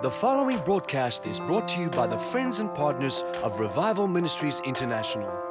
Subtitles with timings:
[0.00, 4.60] The following broadcast is brought to you by the friends and partners of Revival Ministries
[4.60, 5.47] International.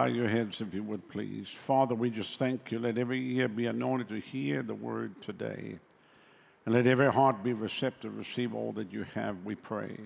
[0.00, 1.50] Bow your heads if you would, please.
[1.50, 2.78] Father, we just thank you.
[2.78, 5.78] Let every ear be anointed to hear the word today.
[6.64, 9.98] And let every heart be receptive, receive all that you have, we pray.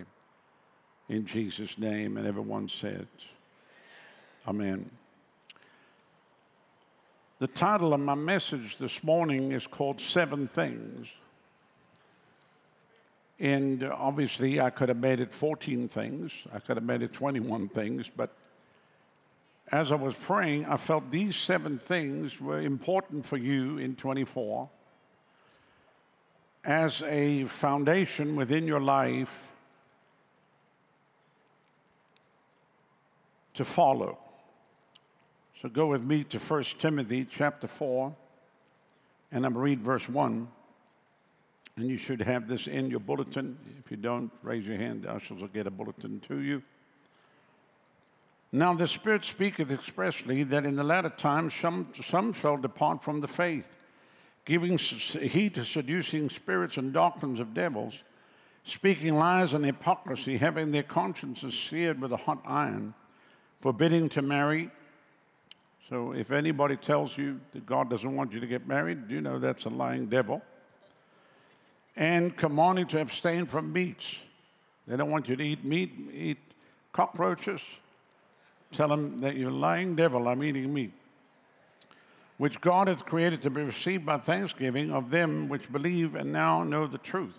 [1.08, 2.16] In Jesus' name.
[2.16, 3.06] And everyone said,
[4.48, 4.90] Amen.
[7.38, 11.06] The title of my message this morning is called Seven Things.
[13.38, 17.68] And obviously, I could have made it 14 things, I could have made it 21
[17.68, 18.36] things, but
[19.72, 24.68] as I was praying, I felt these seven things were important for you in 24
[26.64, 29.50] as a foundation within your life
[33.54, 34.18] to follow.
[35.60, 38.14] So go with me to 1 Timothy chapter 4,
[39.32, 40.48] and I'm read verse 1.
[41.76, 43.58] And you should have this in your bulletin.
[43.84, 45.02] If you don't, raise your hand.
[45.02, 46.62] The ushers will get a bulletin to you.
[48.54, 53.20] Now the Spirit speaketh expressly that in the latter times some, some shall depart from
[53.20, 53.66] the faith,
[54.44, 58.04] giving heed to seducing spirits and doctrines of devils,
[58.62, 62.94] speaking lies and hypocrisy, having their consciences seared with a hot iron,
[63.58, 64.70] forbidding to marry.
[65.88, 69.40] So if anybody tells you that God doesn't want you to get married, you know
[69.40, 70.42] that's a lying devil.
[71.96, 74.16] And commanding to abstain from meats.
[74.86, 76.38] They don't want you to eat meat, eat
[76.92, 77.60] cockroaches,
[78.76, 80.92] Tell him that you're lying devil, I'm eating meat,
[82.38, 86.64] which God hath created to be received by thanksgiving of them which believe and now
[86.64, 87.38] know the truth.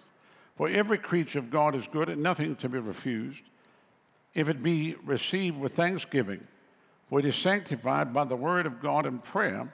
[0.56, 3.44] For every creature of God is good and nothing to be refused,
[4.34, 6.47] if it be received with thanksgiving.
[7.09, 9.73] For it is sanctified by the word of God and prayer.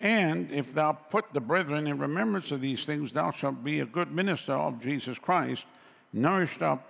[0.00, 3.86] And if thou put the brethren in remembrance of these things, thou shalt be a
[3.86, 5.66] good minister of Jesus Christ,
[6.12, 6.88] nourished up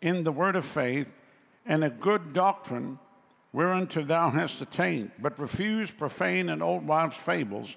[0.00, 1.10] in the word of faith
[1.66, 2.98] and a good doctrine
[3.52, 7.76] whereunto thou hast attained, but refuse profane and old wives' fables,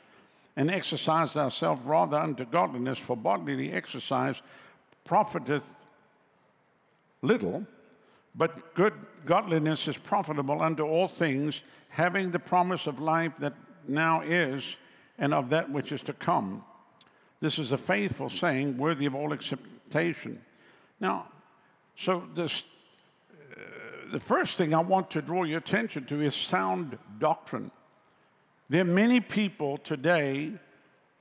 [0.55, 4.41] and exercise thyself rather unto godliness, for bodily exercise
[5.03, 5.85] profiteth
[7.21, 7.65] little,
[8.35, 8.93] but good
[9.25, 13.53] godliness is profitable unto all things, having the promise of life that
[13.87, 14.77] now is,
[15.17, 16.63] and of that which is to come.
[17.41, 20.41] This is a faithful saying, worthy of all acceptation.
[20.99, 21.27] Now,
[21.95, 22.63] so this
[24.15, 27.69] the first thing I want to draw your attention to is sound doctrine.
[28.69, 30.53] There are many people today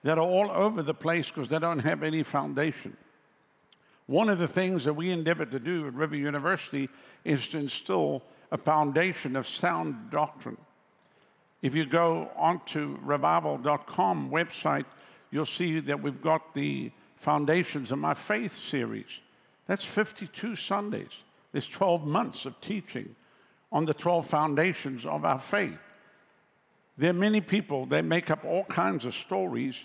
[0.05, 2.97] that are all over the place because they don't have any foundation.
[4.07, 6.89] One of the things that we endeavor to do at River University
[7.25, 8.23] is to instill
[8.53, 10.59] a foundation of sound doctrine.
[11.63, 14.85] If you go onto revival.com website,
[15.33, 19.21] you'll see that we've got the Foundations of My Faith series.
[19.67, 21.25] That's 52 Sundays.
[21.55, 23.15] There's 12 months of teaching
[23.71, 25.79] on the 12 foundations of our faith.
[26.99, 29.85] There are many people, they make up all kinds of stories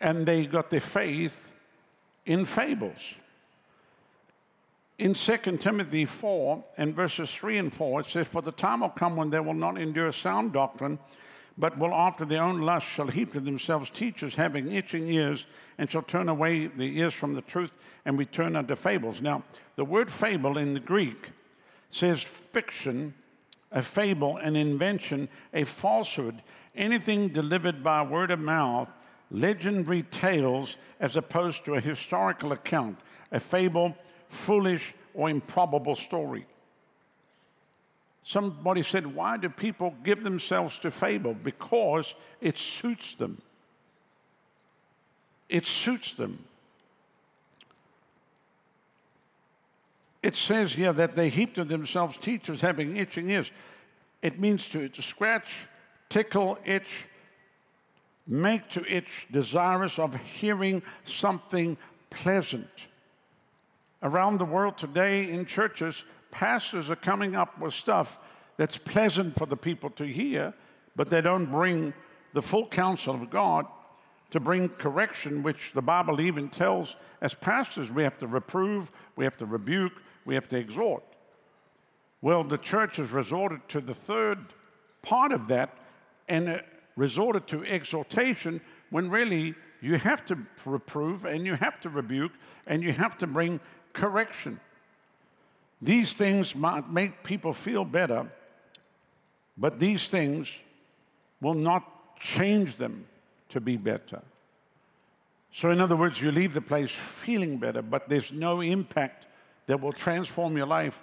[0.00, 1.52] and they got their faith
[2.26, 3.14] in fables.
[4.98, 8.88] In 2 Timothy 4 and verses 3 and 4, it says, For the time will
[8.88, 10.98] come when they will not endure sound doctrine,
[11.56, 15.46] but will after their own lust shall heap to themselves teachers having itching ears,
[15.78, 19.22] and shall turn away the ears from the truth and return unto fables.
[19.22, 19.44] Now,
[19.76, 21.30] the word fable in the Greek
[21.90, 23.14] says fiction,
[23.70, 26.42] a fable, an invention, a falsehood,
[26.74, 28.88] anything delivered by word of mouth,
[29.30, 32.98] legendary tales as opposed to a historical account,
[33.32, 33.96] a fable,
[34.28, 36.46] foolish, or improbable story.
[38.24, 41.34] Somebody said, Why do people give themselves to fable?
[41.34, 43.40] Because it suits them.
[45.50, 46.42] It suits them.
[50.22, 53.52] It says here that they heap to themselves teachers having itching ears.
[54.22, 55.68] It means to, to scratch,
[56.08, 57.06] tickle, itch,
[58.26, 61.76] make to itch, desirous of hearing something
[62.08, 62.88] pleasant.
[64.02, 68.18] Around the world today in churches, pastors are coming up with stuff
[68.56, 70.52] that's pleasant for the people to hear,
[70.96, 71.94] but they don't bring
[72.32, 73.66] the full counsel of God
[74.30, 79.24] to bring correction, which the Bible even tells as pastors we have to reprove, we
[79.24, 79.92] have to rebuke,
[80.24, 81.04] we have to exhort.
[82.20, 84.38] Well, the church has resorted to the third
[85.02, 85.78] part of that
[86.28, 86.58] and uh,
[86.96, 88.60] resorted to exhortation
[88.90, 92.32] when really you have to reprove and you have to rebuke
[92.66, 93.60] and you have to bring
[93.92, 94.58] correction.
[95.84, 98.32] These things might make people feel better,
[99.58, 100.50] but these things
[101.42, 103.06] will not change them
[103.50, 104.22] to be better.
[105.52, 109.26] So, in other words, you leave the place feeling better, but there's no impact
[109.66, 111.02] that will transform your life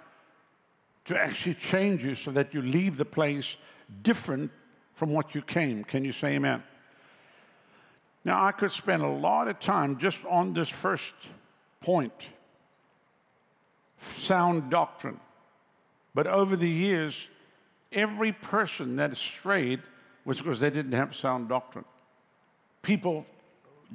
[1.04, 3.58] to actually change you so that you leave the place
[4.02, 4.50] different
[4.94, 5.84] from what you came.
[5.84, 6.60] Can you say amen?
[8.24, 11.14] Now, I could spend a lot of time just on this first
[11.80, 12.12] point
[14.04, 15.20] sound doctrine.
[16.14, 17.28] But over the years,
[17.90, 19.80] every person that strayed
[20.24, 21.84] was because they didn't have sound doctrine.
[22.82, 23.26] People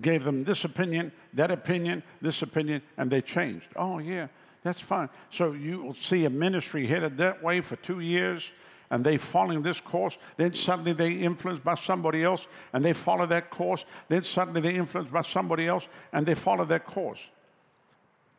[0.01, 3.67] gave them this opinion, that opinion, this opinion, and they changed.
[3.75, 4.27] Oh, yeah,
[4.63, 5.09] that's fine.
[5.29, 8.51] So you will see a ministry headed that way for two years,
[8.89, 10.17] and they following this course.
[10.37, 13.85] Then suddenly they influenced by somebody else, and they follow that course.
[14.07, 17.25] Then suddenly they influenced by somebody else, and they follow that course.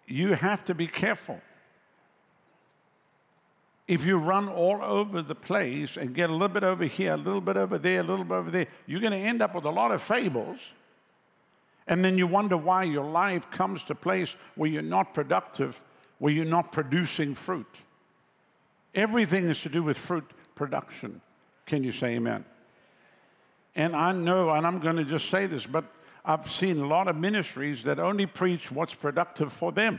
[0.06, 1.40] You have to be careful.
[3.88, 7.16] If you run all over the place and get a little bit over here, a
[7.16, 9.64] little bit over there, a little bit over there, you're going to end up with
[9.64, 10.60] a lot of fables.
[11.86, 15.82] And then you wonder why your life comes to a place where you're not productive,
[16.18, 17.66] where you're not producing fruit.
[18.94, 21.22] Everything is to do with fruit production.
[21.64, 22.44] Can you say amen?
[23.74, 25.86] And I know, and I'm going to just say this, but
[26.26, 29.98] I've seen a lot of ministries that only preach what's productive for them.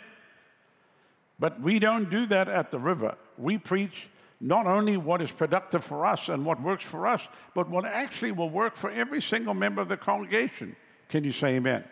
[1.39, 3.15] But we don't do that at the river.
[3.39, 4.09] We preach
[4.41, 8.31] not only what is productive for us and what works for us, but what actually
[8.31, 10.75] will work for every single member of the congregation.
[11.09, 11.83] Can you say amen?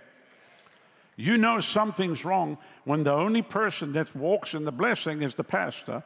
[1.15, 5.43] You know something's wrong when the only person that walks in the blessing is the
[5.43, 6.03] pastor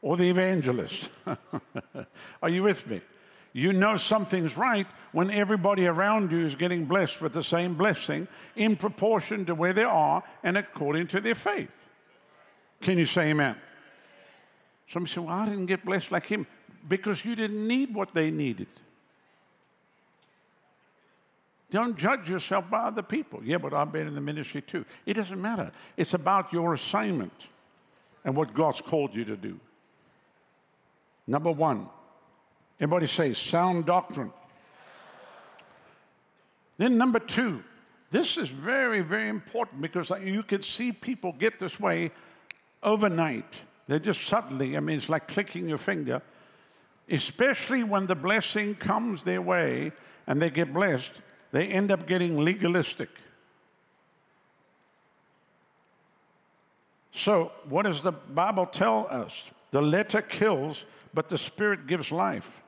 [0.00, 1.10] or the evangelist.
[2.42, 3.00] Are you with me?
[3.52, 8.28] You know something's right when everybody around you is getting blessed with the same blessing
[8.54, 11.72] in proportion to where they are and according to their faith.
[12.82, 13.56] Can you say amen?
[14.88, 16.46] Somebody say, Well, I didn't get blessed like him
[16.88, 18.68] because you didn't need what they needed.
[21.70, 23.40] Don't judge yourself by other people.
[23.42, 24.84] Yeah, but I've been in the ministry too.
[25.04, 25.72] It doesn't matter.
[25.96, 27.48] It's about your assignment
[28.24, 29.58] and what God's called you to do.
[31.26, 31.88] Number one,
[32.80, 34.32] everybody say sound doctrine.
[36.78, 37.64] Then, number two,
[38.10, 42.12] this is very, very important because you can see people get this way
[42.82, 43.60] overnight.
[43.88, 46.22] They just suddenly, I mean, it's like clicking your finger,
[47.08, 49.92] especially when the blessing comes their way
[50.26, 51.12] and they get blessed,
[51.52, 53.10] they end up getting legalistic.
[57.12, 59.44] So, what does the Bible tell us?
[59.70, 60.84] The letter kills,
[61.14, 62.62] but the spirit gives life.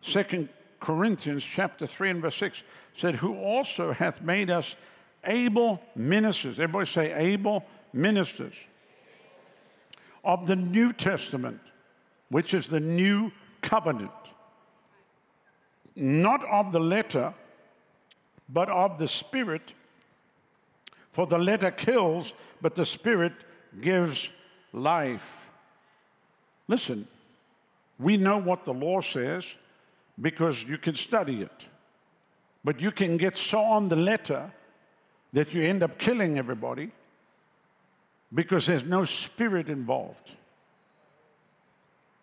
[0.00, 0.48] Second
[0.80, 2.62] Corinthians chapter 3 and verse 6
[2.94, 4.76] said, Who also hath made us
[5.26, 6.58] able ministers.
[6.58, 8.54] Everybody say able ministers
[10.24, 11.60] of the New Testament,
[12.28, 13.30] which is the new
[13.60, 14.10] covenant.
[15.96, 17.34] Not of the letter,
[18.48, 19.74] but of the Spirit.
[21.12, 23.32] For the letter kills, but the Spirit
[23.80, 24.30] gives
[24.72, 25.48] life.
[26.66, 27.06] Listen,
[27.98, 29.54] we know what the law says
[30.20, 31.68] because you can study it.
[32.64, 34.50] But you can get so on the letter
[35.32, 36.90] that you end up killing everybody
[38.34, 40.30] because there's no spirit involved.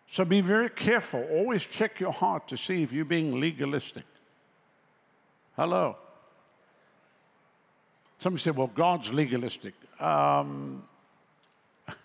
[0.08, 1.26] So be very careful.
[1.30, 4.04] Always check your heart to see if you're being legalistic.
[5.56, 5.96] Hello.
[8.18, 9.74] Somebody said, well, God's legalistic.
[9.98, 10.82] Um,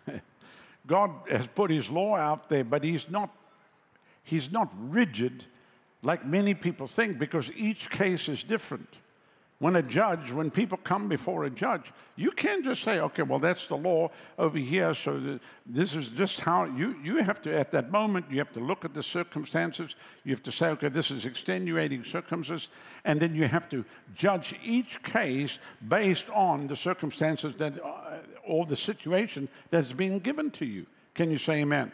[0.88, 3.30] God has put his law out there, but he's not,
[4.24, 5.44] he's not rigid
[6.02, 8.88] like many people think because each case is different.
[9.60, 13.40] When a judge, when people come before a judge, you can't just say, okay, well,
[13.40, 17.72] that's the law over here, so this is just how you, you have to, at
[17.72, 19.96] that moment, you have to look at the circumstances.
[20.24, 22.70] You have to say, okay, this is extenuating circumstances.
[23.04, 23.84] And then you have to
[24.14, 30.52] judge each case based on the circumstances that, uh, or the situation that's being given
[30.52, 30.86] to you.
[31.16, 31.92] Can you say amen?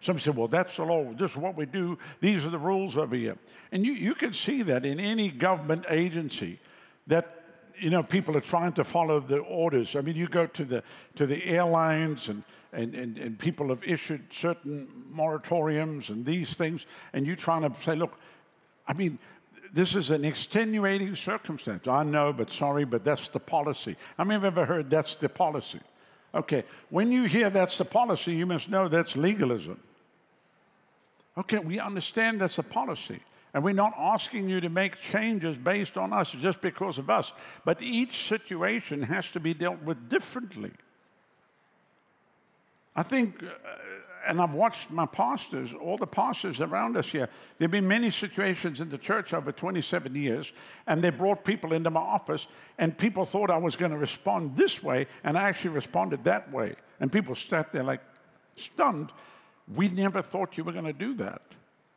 [0.00, 1.12] Some say, well, that's the law.
[1.12, 1.98] This is what we do.
[2.20, 3.36] These are the rules over here.
[3.72, 6.60] And you, you can see that in any government agency
[7.08, 7.34] that
[7.78, 9.96] you know people are trying to follow the orders.
[9.96, 10.82] I mean, you go to the
[11.16, 16.86] to the airlines and and, and, and people have issued certain moratoriums and these things,
[17.12, 18.18] and you're trying to say, look,
[18.86, 19.18] I mean,
[19.72, 21.86] this is an extenuating circumstance.
[21.86, 23.96] I know, but sorry, but that's the policy.
[24.18, 25.80] I mean, I've ever heard that's the policy.
[26.34, 29.80] Okay, when you hear that's the policy, you must know that's legalism.
[31.38, 33.20] Okay, we understand that's a policy.
[33.54, 37.32] And we're not asking you to make changes based on us just because of us.
[37.64, 40.72] But each situation has to be dealt with differently.
[42.94, 43.46] I think, uh,
[44.26, 47.28] and I've watched my pastors, all the pastors around us here,
[47.58, 50.52] there have been many situations in the church over 27 years,
[50.86, 54.56] and they brought people into my office, and people thought I was going to respond
[54.56, 56.74] this way, and I actually responded that way.
[57.00, 58.00] And people sat there like
[58.56, 59.10] stunned.
[59.74, 61.42] We never thought you were going to do that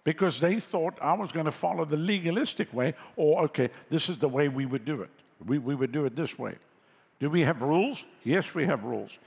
[0.03, 4.17] because they thought I was going to follow the legalistic way, or okay, this is
[4.17, 5.11] the way we would do it.
[5.45, 6.55] We, we would do it this way.
[7.19, 8.05] Do we have rules?
[8.23, 9.19] Yes, we have rules.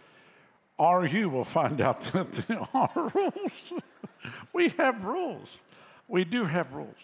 [0.79, 3.83] RU will find out that there are rules.
[4.53, 5.63] we have rules.
[6.09, 6.97] We do have rules.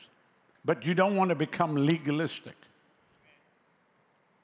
[0.65, 2.57] But you don't want to become legalistic.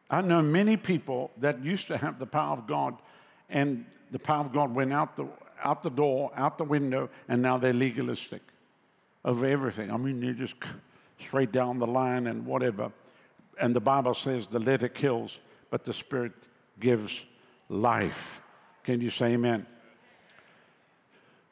[0.09, 2.97] I know many people that used to have the power of God,
[3.51, 5.27] and the power of God went out the,
[5.65, 8.41] out the door, out the window, and now they're legalistic
[9.27, 9.91] over everything.
[9.91, 10.55] I mean, you just
[11.19, 12.93] straight down the line and whatever.
[13.61, 16.33] And the Bible says the letter kills, but the Spirit
[16.79, 17.25] gives
[17.69, 18.41] life.
[18.85, 19.67] Can you say amen?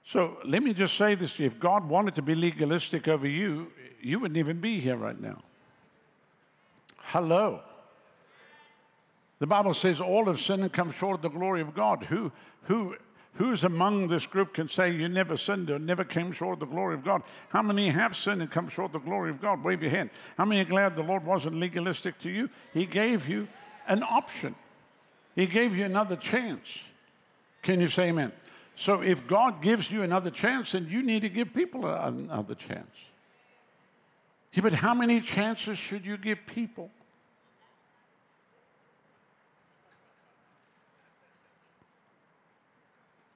[0.04, 4.21] So let me just say this if God wanted to be legalistic over you, you
[4.21, 5.43] wouldn't even be here right now.
[6.99, 7.61] Hello.
[9.38, 12.04] The Bible says all have sinned and come short of the glory of God.
[12.04, 12.31] Who,
[12.62, 12.97] who
[13.35, 16.67] Who's among this group can say you never sinned or never came short of the
[16.75, 17.23] glory of God?
[17.49, 19.64] How many have sinned and come short of the glory of God?
[19.64, 20.11] Wave your hand.
[20.38, 22.49] How many are glad the Lord wasn't legalistic to you?
[22.73, 23.49] He gave you
[23.88, 24.55] an option,
[25.35, 26.79] He gave you another chance.
[27.62, 28.33] Can you say amen?
[28.76, 32.95] So if God gives you another chance, then you need to give people another chance.
[34.53, 36.91] Yeah, but how many chances should you give people?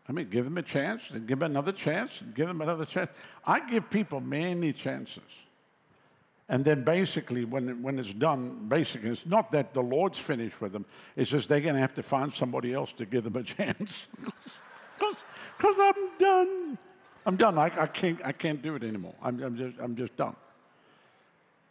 [0.08, 2.86] I mean, give them a chance and give them another chance and give them another
[2.86, 3.10] chance.
[3.46, 5.22] I give people many chances.
[6.48, 10.72] And then basically, when, when it's done, basically, it's not that the Lord's finished with
[10.72, 13.42] them, it's just they're going to have to find somebody else to give them a
[13.56, 14.06] chance.
[14.96, 16.78] Because I'm done.
[17.26, 17.58] I'm done.
[17.58, 19.14] I, I, can't, I can't do it anymore.
[19.22, 20.34] I'm, I'm, just, I'm just done.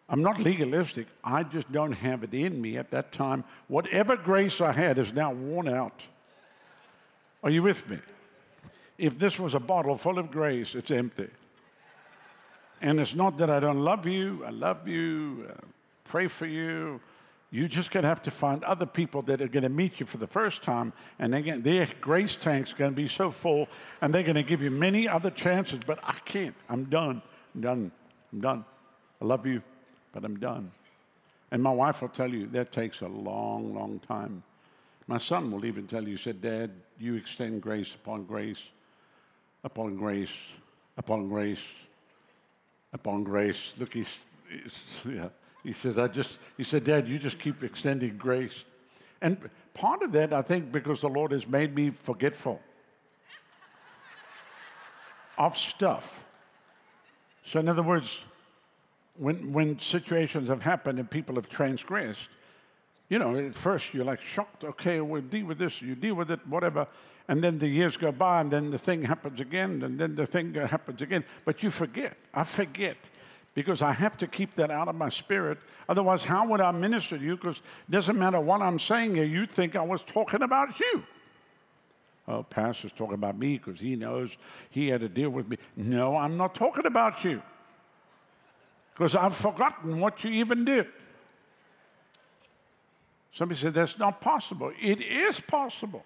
[0.09, 1.07] I'm not legalistic.
[1.23, 3.43] I just don't have it in me at that time.
[3.67, 6.03] Whatever grace I had is now worn out.
[7.43, 7.97] Are you with me?
[8.97, 11.29] If this was a bottle full of grace, it's empty.
[12.81, 15.53] And it's not that I don't love you, I love you, uh,
[16.03, 16.99] pray for you.
[17.49, 20.27] You just gonna have to find other people that are gonna meet you for the
[20.27, 23.67] first time, and again, their grace tank's gonna be so full,
[24.01, 25.79] and they're gonna give you many other chances.
[25.85, 26.55] But I can't.
[26.69, 27.21] I'm done.
[27.55, 27.91] I'm done.
[28.33, 28.65] I'm done.
[29.21, 29.63] I love you,
[30.11, 30.71] but I'm done.
[31.51, 34.43] And my wife will tell you that takes a long, long time.
[35.07, 38.69] My son will even tell you, said, Dad, you extend grace upon grace
[39.67, 40.35] upon grace,
[40.97, 41.65] upon grace,
[42.93, 43.73] upon grace.
[43.77, 45.27] Look, he's, he's yeah.
[45.61, 48.63] he says, I just, he said, Dad, you just keep extending grace.
[49.21, 52.61] And part of that, I think, because the Lord has made me forgetful
[55.37, 56.23] of stuff.
[57.43, 58.23] So, in other words,
[59.17, 62.29] when, when situations have happened and people have transgressed,
[63.09, 66.31] you know, at first you're like shocked, okay, we'll deal with this, you deal with
[66.31, 66.87] it, whatever.
[67.29, 70.25] And then the years go by, and then the thing happens again, and then the
[70.25, 71.25] thing happens again.
[71.43, 72.17] But you forget.
[72.33, 72.97] I forget
[73.53, 75.57] because I have to keep that out of my spirit.
[75.89, 77.35] Otherwise, how would I minister to you?
[77.35, 81.03] Because it doesn't matter what I'm saying here, you'd think I was talking about you.
[82.27, 84.37] Oh, Pastor's talking about me because he knows
[84.69, 85.57] he had to deal with me.
[85.75, 87.41] No, I'm not talking about you
[88.93, 90.87] because I've forgotten what you even did.
[93.37, 94.71] Somebody said, That's not possible.
[94.81, 96.03] It is possible.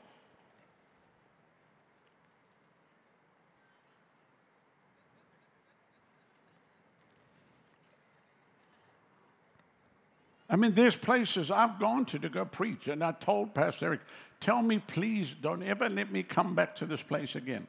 [10.49, 14.01] I mean, there's places I've gone to to go preach, and I told Pastor Eric,
[14.41, 17.65] tell me, please, don't ever let me come back to this place again.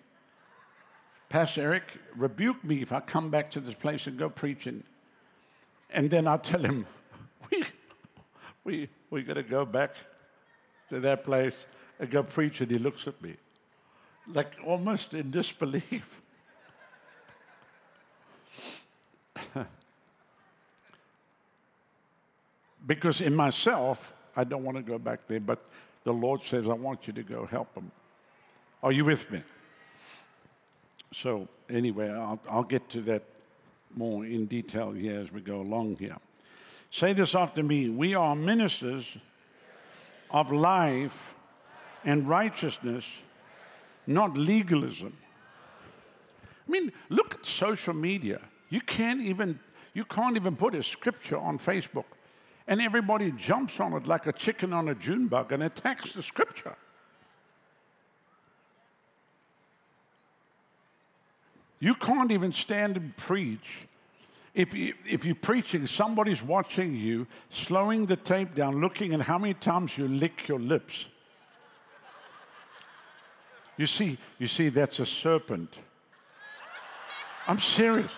[1.29, 1.85] Pastor Eric,
[2.17, 4.83] rebuke me if I come back to this place and go preaching.
[5.91, 6.85] And then I tell him,
[7.53, 7.63] we,
[8.65, 9.95] we, we got to go back
[10.89, 11.67] to that place
[12.01, 12.63] and go preach.
[12.63, 13.37] And he looks at me
[14.33, 16.23] like almost in disbelief.
[22.87, 25.63] because in myself, I don't want to go back there, but
[26.05, 27.93] the Lord says, I want you to go help them.
[28.83, 29.43] Are you with me?
[31.13, 33.25] So, anyway, I'll, I'll get to that
[33.95, 36.17] more in detail here as we go along here.
[36.93, 39.17] Say this after me We are ministers
[40.31, 41.35] of life
[42.05, 43.07] and righteousness,
[44.07, 45.17] not legalism.
[46.69, 48.43] I mean, look at social media.
[48.69, 49.59] You can't even
[49.95, 52.05] you can't even put a scripture on Facebook,
[52.69, 56.23] and everybody jumps on it like a chicken on a June bug and attacks the
[56.23, 56.77] scripture.
[61.81, 63.89] You can't even stand and preach.
[64.55, 69.39] If, you, if you're preaching, somebody's watching you, slowing the tape down, looking at how
[69.39, 71.07] many times you lick your lips.
[73.79, 75.75] You see, you see, that's a serpent.
[77.49, 78.13] I'm serious.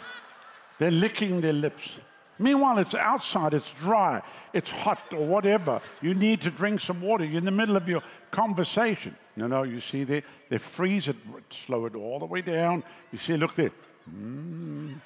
[0.78, 2.00] They're licking their lips.
[2.38, 4.20] Meanwhile, it's outside, it's dry,
[4.52, 5.80] it's hot, or whatever.
[6.02, 7.24] You need to drink some water.
[7.24, 9.16] You're in the middle of your conversation.
[9.36, 11.16] No, no, you see, they, they freeze it,
[11.50, 12.82] slow it all the way down.
[13.12, 13.70] You see, look there.
[14.10, 15.00] Mm.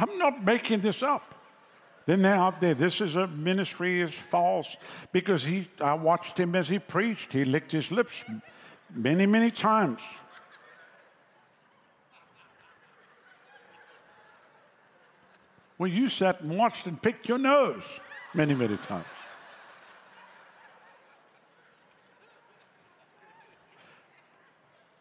[0.00, 1.34] I'm not making this up.
[2.06, 2.74] Then they're out there.
[2.74, 4.76] This is a ministry is false
[5.12, 5.68] because he.
[5.78, 7.34] I watched him as he preached.
[7.34, 8.24] He licked his lips
[8.94, 10.00] many, many times.
[15.76, 18.00] Well, you sat and watched and picked your nose
[18.32, 19.04] many, many times.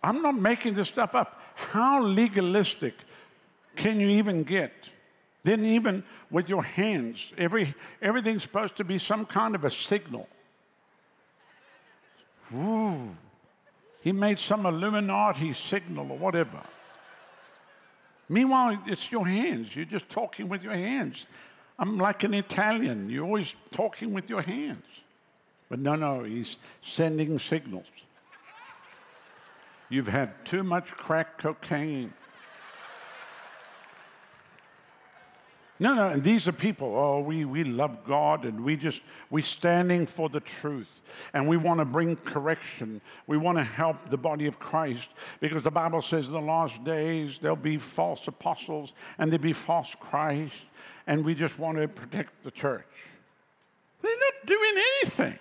[0.03, 1.41] I'm not making this stuff up.
[1.55, 2.95] How legalistic
[3.79, 4.71] can you even get?
[5.43, 10.27] Then, even with your hands, every, everything's supposed to be some kind of a signal.
[12.53, 13.15] Ooh.
[14.01, 16.61] He made some Illuminati signal or whatever.
[18.27, 19.75] Meanwhile, it's your hands.
[19.75, 21.25] You're just talking with your hands.
[21.77, 23.09] I'm like an Italian.
[23.09, 24.83] You're always talking with your hands.
[25.69, 27.87] But no, no, he's sending signals.
[29.87, 32.13] You've had too much crack cocaine.
[35.81, 39.43] No, no, and these are people, oh, we, we love God and we just, we're
[39.43, 40.89] standing for the truth
[41.33, 42.99] and we want to bring correction.
[43.27, 46.83] We want to help the body of Christ because the Bible says in the last
[46.83, 50.65] days there'll be false apostles and there'll be false Christ
[51.07, 52.85] and we just want to protect the church.
[54.01, 55.39] They're not doing anything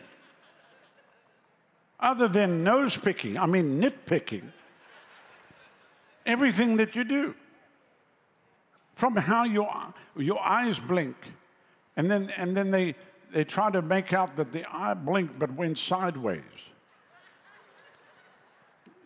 [2.01, 4.53] other than nose picking, I mean nitpicking.
[6.25, 7.35] Everything that you do
[8.99, 9.73] from how your,
[10.17, 11.15] your eyes blink.
[11.97, 12.97] And then, and then they,
[13.33, 16.43] they try to make out that the eye blinked but went sideways.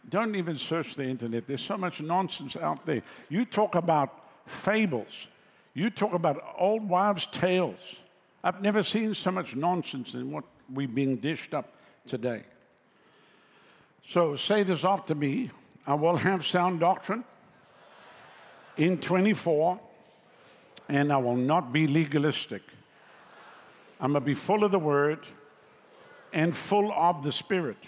[0.08, 1.46] Don't even search the internet.
[1.46, 3.02] There's so much nonsense out there.
[3.28, 5.26] You talk about fables,
[5.74, 7.96] you talk about old wives' tales.
[8.42, 11.70] I've never seen so much nonsense in what we're being dished up
[12.06, 12.44] today.
[14.06, 15.50] So say this after me
[15.86, 17.24] I will have sound doctrine
[18.76, 19.80] in 24,
[20.88, 22.62] and I will not be legalistic.
[24.00, 25.20] I'm going to be full of the Word
[26.32, 27.78] and full of the Spirit.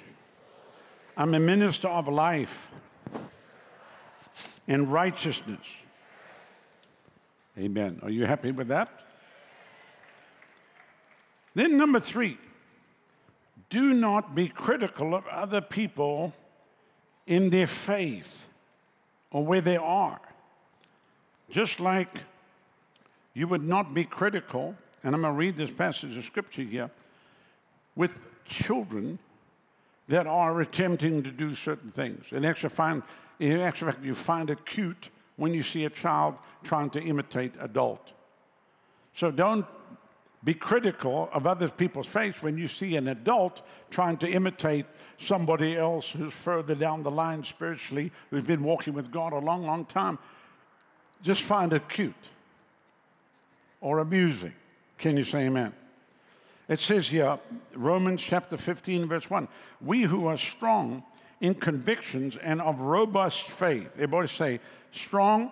[1.16, 2.70] I'm a minister of life
[4.66, 5.66] and righteousness.
[7.58, 8.00] Amen.
[8.02, 8.90] Are you happy with that?
[11.54, 12.38] Then, number three,
[13.70, 16.32] do not be critical of other people
[17.26, 18.46] in their faith
[19.30, 20.20] or where they are.
[21.50, 22.08] Just like
[23.34, 26.90] you would not be critical, and I'm going to read this passage of scripture here,
[27.96, 28.12] with
[28.44, 29.18] children
[30.08, 32.26] that are attempting to do certain things.
[32.30, 33.02] And actually, find,
[33.38, 37.54] in actual fact, you find it cute when you see a child trying to imitate
[37.60, 38.12] adult.
[39.14, 39.66] So don't
[40.42, 44.84] be critical of other people's faith when you see an adult trying to imitate
[45.16, 49.64] somebody else who's further down the line spiritually, who's been walking with God a long,
[49.64, 50.18] long time
[51.24, 52.14] just find it cute
[53.80, 54.52] or amusing.
[54.98, 55.72] Can you say amen?
[56.68, 57.38] It says here,
[57.74, 59.48] Romans chapter 15, verse 1
[59.80, 61.02] We who are strong
[61.40, 64.60] in convictions and of robust faith, everybody say,
[64.92, 65.50] strong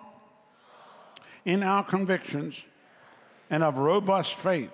[1.43, 2.63] in our convictions
[3.49, 4.71] and of robust faith.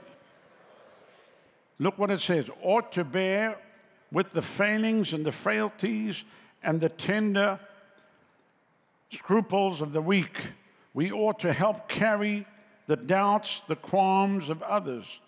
[1.80, 3.58] Look what it says ought to bear
[4.12, 6.26] with the failings and the frailties
[6.62, 7.60] and the tender
[9.10, 10.38] scruples of the weak
[10.94, 12.46] we ought to help carry
[12.88, 15.20] the doubts, the qualms of others,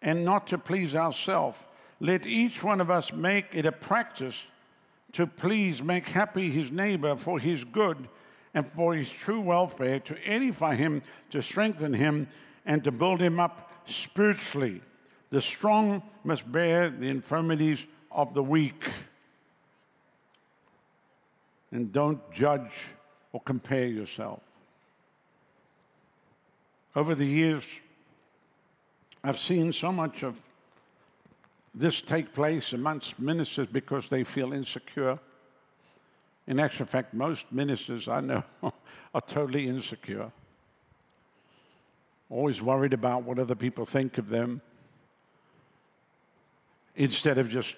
[0.00, 1.58] and not to please ourselves.
[1.98, 4.46] Let each one of us make it a practice
[5.12, 8.08] to please, make happy his neighbor for his good
[8.52, 12.28] and for his true welfare, to edify him, to strengthen him,
[12.64, 14.80] and to build him up spiritually.
[15.30, 18.88] The strong must bear the infirmities of the weak.
[21.72, 22.70] And don't judge
[23.32, 24.43] or compare yourself.
[26.96, 27.66] Over the years,
[29.24, 30.40] I've seen so much of
[31.74, 35.18] this take place amongst ministers because they feel insecure.
[36.46, 38.44] In actual fact, most ministers I know
[39.14, 40.30] are totally insecure,
[42.30, 44.60] always worried about what other people think of them,
[46.94, 47.74] instead of just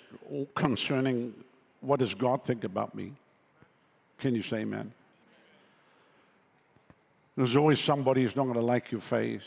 [0.54, 1.32] concerning
[1.80, 3.12] what does God think about me.
[4.18, 4.92] Can you say amen?
[7.36, 9.42] There's always somebody who's not going to like your face.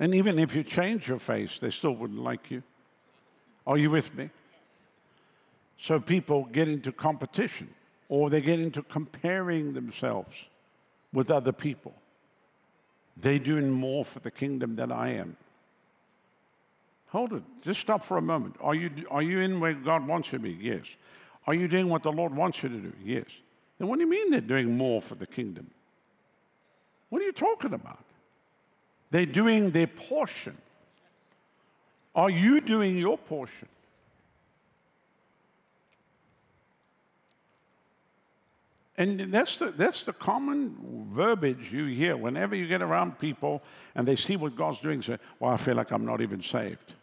[0.00, 2.62] And even if you change your face, they still wouldn't like you.
[3.66, 4.30] Are you with me?
[5.78, 7.68] So people get into competition
[8.08, 10.44] or they get into comparing themselves
[11.12, 11.94] with other people.
[13.16, 15.36] They're doing more for the kingdom than I am.
[17.08, 17.42] Hold it.
[17.62, 18.56] Just stop for a moment.
[18.60, 20.52] Are you, are you in where God wants you to be?
[20.52, 20.96] Yes.
[21.46, 22.92] Are you doing what the Lord wants you to do?
[23.04, 23.26] Yes.
[23.78, 25.70] Then what do you mean they're doing more for the kingdom?
[27.10, 28.04] What are you talking about?
[29.10, 30.56] They're doing their portion.
[32.14, 33.68] Are you doing your portion?
[38.96, 40.76] And that's the, that's the common
[41.10, 43.62] verbiage you hear whenever you get around people
[43.94, 45.00] and they see what God's doing.
[45.00, 46.94] Say, Well, I feel like I'm not even saved.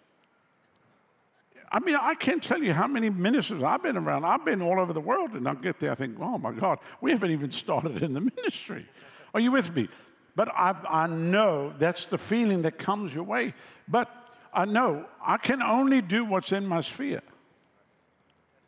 [1.71, 4.25] I mean, I can't tell you how many ministers I've been around.
[4.25, 6.79] I've been all over the world, and I get there, I think, oh my God,
[7.01, 8.85] we haven't even started in the ministry.
[9.33, 9.87] Are you with me?
[10.35, 13.53] But I, I know that's the feeling that comes your way.
[13.87, 14.09] But
[14.53, 17.21] I know I can only do what's in my sphere.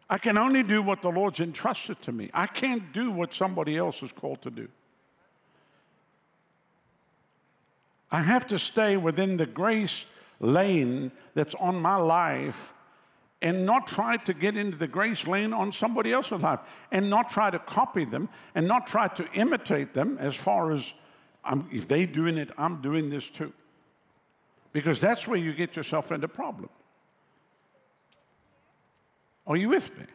[0.09, 2.31] I can only do what the Lord's entrusted to me.
[2.33, 4.67] I can't do what somebody else is called to do.
[8.11, 10.05] I have to stay within the grace
[10.39, 12.73] lane that's on my life
[13.41, 16.59] and not try to get into the grace lane on somebody else's life
[16.91, 20.93] and not try to copy them and not try to imitate them as far as
[21.43, 23.53] I'm, if they're doing it, I'm doing this too.
[24.73, 26.69] Because that's where you get yourself into problem.
[29.47, 30.05] Are you with me?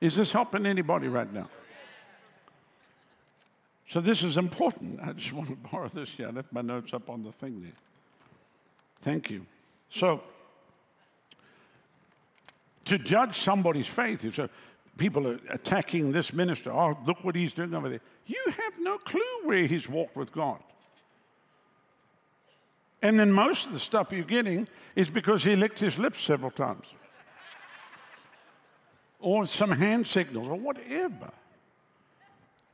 [0.00, 1.48] Is this helping anybody right now?
[3.88, 5.00] So this is important.
[5.02, 6.28] I just want to borrow this here.
[6.28, 7.72] I left my notes up on the thing there.
[9.02, 9.46] Thank you.
[9.90, 10.22] So
[12.84, 14.48] to judge somebody's faith, if so,
[14.98, 18.00] people are attacking this minister, oh, look what he's doing over there.
[18.26, 20.58] You have no clue where he's walked with God.
[23.00, 26.50] And then most of the stuff you're getting is because he licked his lips several
[26.50, 26.86] times.
[29.18, 31.30] or some hand signals or whatever.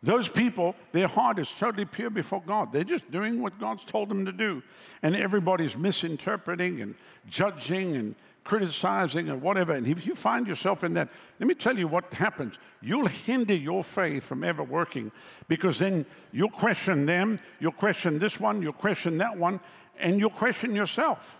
[0.02, 2.72] Those people, their heart is totally pure before God.
[2.72, 4.62] They're just doing what God's told them to do.
[5.02, 6.94] And everybody's misinterpreting and
[7.28, 9.74] judging and criticizing and whatever.
[9.74, 11.08] And if you find yourself in that,
[11.40, 12.58] let me tell you what happens.
[12.80, 15.10] You'll hinder your faith from ever working
[15.48, 19.58] because then you'll question them, you'll question this one, you'll question that one,
[19.98, 21.36] and you'll question yourself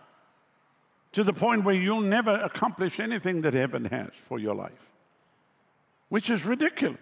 [1.13, 4.93] to the point where you'll never accomplish anything that heaven has for your life,
[6.09, 6.99] which is ridiculous.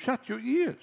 [0.00, 0.76] Shut your ears.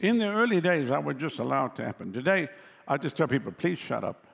[0.00, 2.12] In the early days, I would just allow it to happen.
[2.12, 2.48] Today,
[2.88, 4.26] I just tell people, please shut up.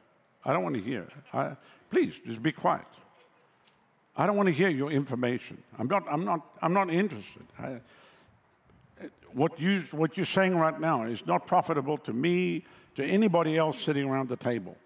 [0.43, 1.07] I don't want to hear.
[1.35, 1.57] I,
[1.91, 2.87] please, just be quiet.
[4.17, 5.63] I don't want to hear your information.
[5.79, 7.43] I'm not, I'm not, I'm not interested.
[7.59, 7.81] I,
[9.35, 13.81] what, you, what you're saying right now is not profitable to me, to anybody else
[13.81, 14.77] sitting around the table.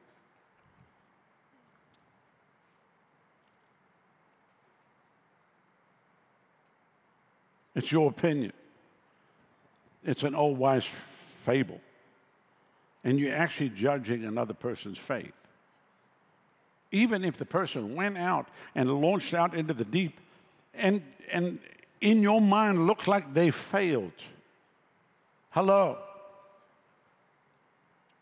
[7.75, 8.53] It's your opinion.
[10.05, 11.81] It's an old wise fable.
[13.05, 15.33] And you're actually judging another person's faith.
[16.91, 20.19] Even if the person went out and launched out into the deep
[20.75, 21.59] and, and
[22.01, 24.13] in your mind looks like they failed.
[25.51, 25.99] Hello.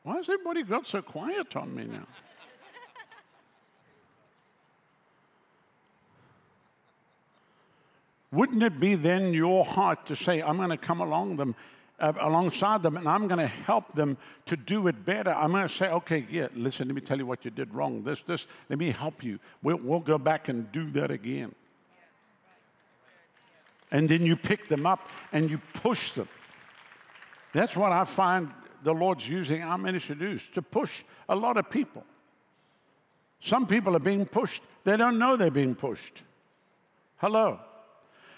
[0.04, 2.06] Why has everybody got so quiet on me now?
[8.32, 11.54] Wouldn't it be then your heart to say, I'm going to come along them,
[11.98, 15.32] uh, alongside them and I'm going to help them to do it better?
[15.32, 18.02] I'm going to say, okay, yeah, listen, let me tell you what you did wrong.
[18.02, 19.38] This, this, let me help you.
[19.62, 21.54] We'll, we'll go back and do that again.
[23.90, 26.28] And then you pick them up and you push them.
[27.56, 28.50] That's what I find
[28.82, 32.04] the Lord's using our ministry to do, to push a lot of people.
[33.40, 36.22] Some people are being pushed, they don't know they're being pushed.
[37.16, 37.58] Hello.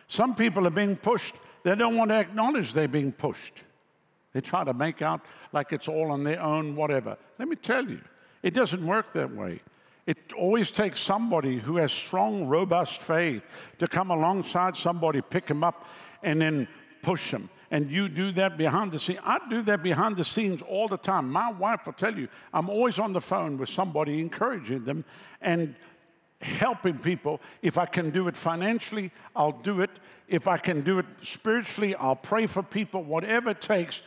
[0.07, 3.65] Some people are being pushed They don't want to acknowledge they're being pushed.
[4.33, 5.21] They try to make out
[5.53, 7.17] like it's all on their own, whatever.
[7.41, 8.01] Let me tell you,
[8.45, 9.61] it doesn't work that way.
[10.07, 13.45] It always takes somebody who has strong, robust faith
[13.81, 15.87] to come alongside somebody, pick them up,
[16.23, 16.69] and then
[17.03, 17.51] push them.
[17.71, 19.21] And you do that behind the scenes.
[19.25, 21.31] I do that behind the scenes all the time.
[21.31, 25.05] My wife will tell you, I'm always on the phone with somebody, encouraging them
[25.41, 25.75] and
[26.41, 27.41] helping people.
[27.63, 29.91] If I can do it financially, I'll do it.
[30.29, 34.03] If I can do it spiritually, I'll pray for people, whatever it takes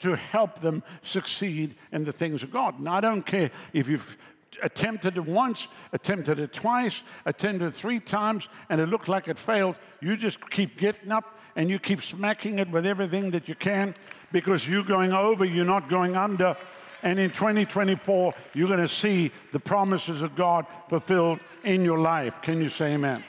[0.00, 2.78] to help them succeed in the things of God.
[2.78, 4.16] And I don't care if you've
[4.62, 9.38] attempted it once, attempted it twice, attempted it three times, and it looked like it
[9.38, 9.76] failed.
[10.00, 13.94] You just keep getting up and you keep smacking it with everything that you can
[14.32, 16.56] because you're going over, you're not going under.
[17.02, 22.40] And in 2024, you're going to see the promises of God fulfilled in your life.
[22.42, 23.22] Can you say amen?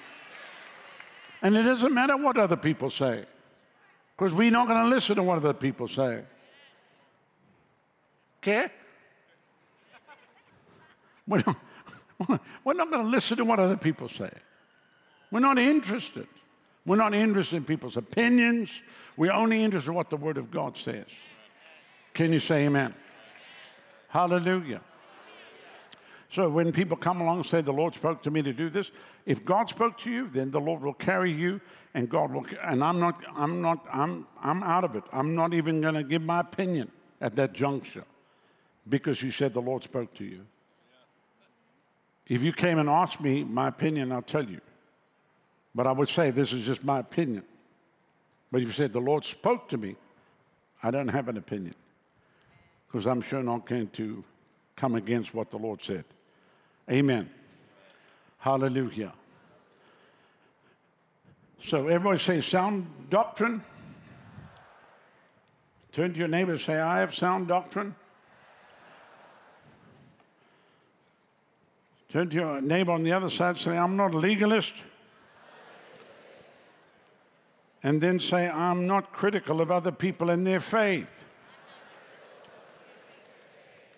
[1.41, 3.25] And it doesn't matter what other people say
[4.17, 6.23] because we're not going to listen to what other people say.
[8.41, 8.67] Okay?
[11.27, 11.57] We're not,
[12.65, 14.31] not going to listen to what other people say.
[15.31, 16.27] We're not interested.
[16.85, 18.81] We're not interested in people's opinions.
[19.17, 21.07] We're only interested in what the Word of God says.
[22.13, 22.93] Can you say amen?
[24.07, 24.81] Hallelujah.
[26.29, 28.91] So when people come along and say, The Lord spoke to me to do this,
[29.25, 31.61] if God spoke to you, then the Lord will carry you
[31.93, 35.03] and God will and I'm not I'm not I'm I'm out of it.
[35.11, 38.03] I'm not even gonna give my opinion at that juncture
[38.87, 40.45] because you said the Lord spoke to you.
[42.27, 44.61] If you came and asked me my opinion, I'll tell you.
[45.75, 47.43] But I would say this is just my opinion.
[48.49, 49.97] But if you said the Lord spoke to me,
[50.81, 51.75] I don't have an opinion
[52.87, 54.23] because I'm sure not going to
[54.77, 56.05] come against what the Lord said.
[56.89, 57.29] Amen.
[58.37, 59.11] Hallelujah.
[61.59, 63.61] So everybody say sound doctrine.
[65.91, 67.95] Turn to your neighbor and say, I have sound doctrine.
[72.09, 74.75] Turn to your neighbor on the other side, say, I'm not a legalist.
[77.85, 81.23] And then say, I'm not critical of other people and their faith.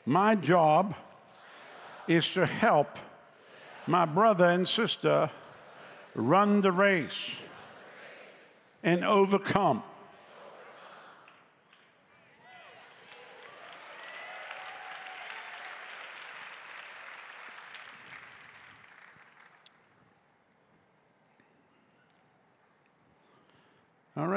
[0.06, 0.94] My job
[2.06, 3.00] is to help
[3.88, 5.32] my brother and sister
[6.16, 7.32] run the race
[8.84, 9.84] and overcome.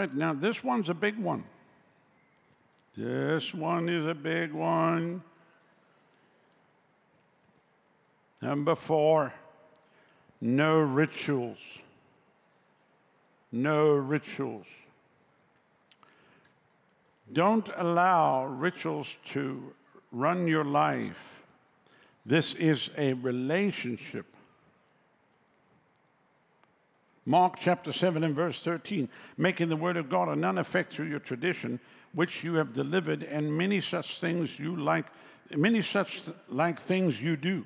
[0.01, 1.45] Right, now this one's a big one.
[2.97, 5.23] This one is a big one.
[8.43, 9.35] Number four,
[10.41, 11.59] no rituals.
[13.53, 14.67] No rituals.
[17.33, 19.73] Don't allow rituals to
[20.13, 21.43] run your life.
[22.25, 24.27] This is a relationship
[27.27, 31.07] Mark chapter 7 and verse 13, making the word of God of none effect through
[31.07, 31.79] your tradition,
[32.15, 35.07] which you have delivered, and many such things you like,
[35.55, 37.65] many such like things you do.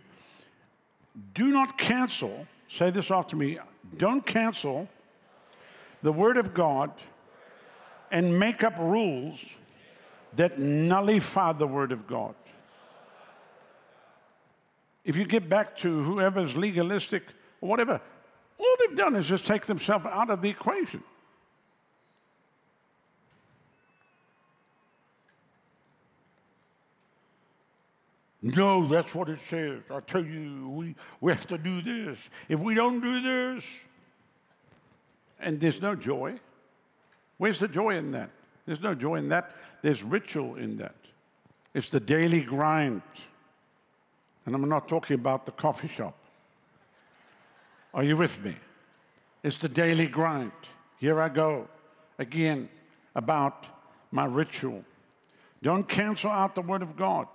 [1.35, 3.59] Do not cancel, say this after me,
[3.97, 4.88] don't cancel
[6.03, 6.90] the word of God
[8.11, 9.45] and make up rules
[10.35, 12.35] that nullify the word of God.
[15.05, 17.23] If you get back to whoever's legalistic
[17.61, 18.01] or whatever,
[18.59, 21.03] all they've done is just take themselves out of the equation.
[28.43, 29.81] No, that's what it says.
[29.90, 32.19] I tell you, we, we have to do this.
[32.47, 33.64] If we don't do this,
[35.40, 36.38] and there's no joy.
[37.38, 38.31] Where's the joy in that?
[38.67, 39.51] There's no joy in that.
[39.81, 40.95] There's ritual in that.
[41.73, 43.03] It's the daily grind.
[44.45, 46.14] And I'm not talking about the coffee shop.
[47.95, 48.57] Are you with me?
[49.45, 50.51] It's the daily grind.
[50.99, 51.69] Here I go
[52.19, 52.69] again
[53.15, 53.67] about
[54.11, 54.85] my ritual.
[55.63, 57.29] Don't cancel out the Word of God.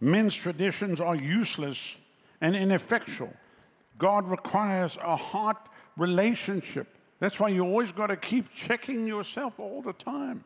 [0.00, 1.96] Men's traditions are useless
[2.40, 3.32] and ineffectual.
[3.98, 6.86] God requires a heart relationship.
[7.18, 10.44] That's why you always got to keep checking yourself all the time.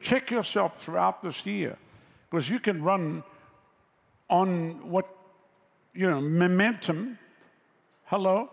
[0.00, 1.78] Check yourself throughout this year
[2.28, 3.22] because you can run
[4.28, 5.06] on what,
[5.94, 7.18] you know, momentum
[8.12, 8.50] Hello?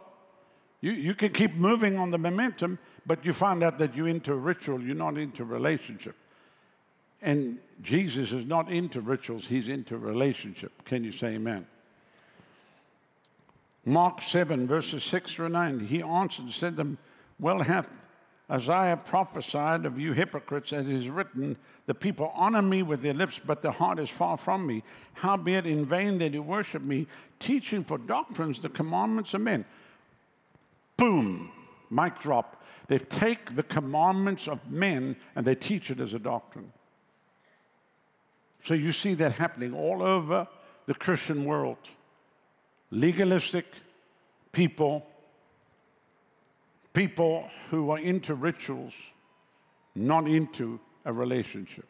[0.79, 4.33] You, you can keep moving on the momentum, but you find out that you're into
[4.33, 6.15] ritual, you're not into relationship.
[7.21, 10.71] And Jesus is not into rituals, he's into relationship.
[10.85, 11.67] Can you say amen?
[13.83, 16.97] Mark 7, verses 6 through 9, he answered and said to them,
[17.37, 17.89] Well hath
[18.51, 23.39] Isaiah prophesied of you hypocrites, as is written, The people honor me with their lips,
[23.43, 24.83] but their heart is far from me.
[25.13, 27.07] Howbeit in vain they do worship me,
[27.39, 29.65] teaching for doctrines the commandments of men.
[30.97, 31.51] Boom,
[31.91, 32.63] mic drop.
[32.87, 36.73] They take the commandments of men and they teach it as a doctrine.
[38.63, 40.47] So you see that happening all over
[40.87, 41.77] the Christian world.
[42.89, 43.65] Legalistic
[44.51, 45.05] people
[46.99, 48.93] people who are into rituals,
[49.95, 51.87] not into a relationship.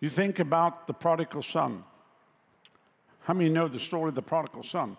[0.00, 1.84] You think about the prodigal son.
[3.24, 4.96] How many know the story of the prodigal son?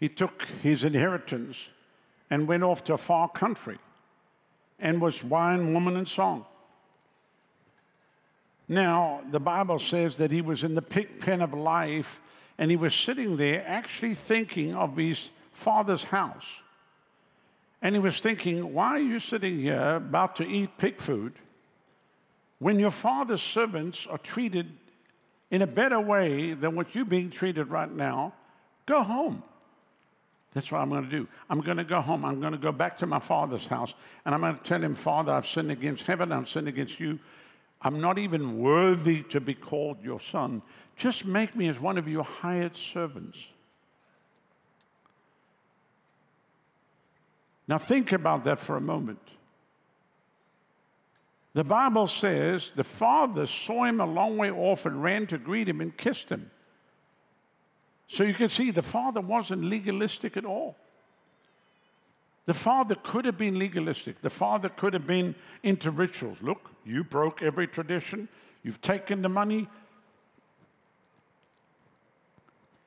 [0.00, 1.70] He took his inheritance
[2.28, 3.78] and went off to a far country
[4.78, 6.44] and was wine, woman, and song.
[8.68, 12.20] Now, the Bible says that he was in the pig pen of life
[12.58, 16.46] and he was sitting there actually thinking of his father's house.
[17.80, 21.34] And he was thinking, why are you sitting here about to eat pig food
[22.58, 24.70] when your father's servants are treated
[25.50, 28.34] in a better way than what you're being treated right now?
[28.86, 29.42] Go home.
[30.54, 31.26] That's what I'm going to do.
[31.48, 32.24] I'm going to go home.
[32.24, 34.94] I'm going to go back to my father's house and I'm going to tell him,
[34.94, 36.30] Father, I've sinned against heaven.
[36.30, 37.18] I've sinned against you.
[37.80, 40.62] I'm not even worthy to be called your son.
[40.94, 43.44] Just make me as one of your hired servants.
[47.72, 49.18] Now, think about that for a moment.
[51.54, 55.70] The Bible says the father saw him a long way off and ran to greet
[55.70, 56.50] him and kissed him.
[58.08, 60.76] So you can see the father wasn't legalistic at all.
[62.44, 64.20] The father could have been legalistic.
[64.20, 66.42] The father could have been into rituals.
[66.42, 68.28] Look, you broke every tradition.
[68.62, 69.66] You've taken the money.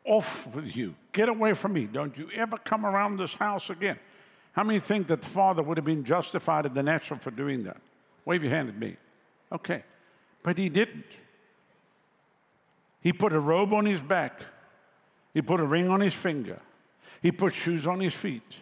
[0.04, 0.94] Off with you.
[1.12, 1.86] Get away from me.
[1.86, 3.98] Don't you ever come around this house again.
[4.56, 7.64] How many think that the father would have been justified in the natural for doing
[7.64, 7.78] that?
[8.24, 8.96] Wave your hand at me.
[9.52, 9.84] Okay.
[10.44, 11.06] But he didn't.
[13.02, 14.42] He put a robe on his back,
[15.34, 16.60] he put a ring on his finger,
[17.22, 18.56] he put shoes on his feet,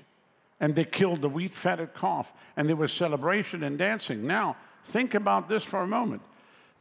[0.59, 4.27] and they killed the wheat fatted calf, and there was celebration and dancing.
[4.27, 6.23] Now, think about this for a moment.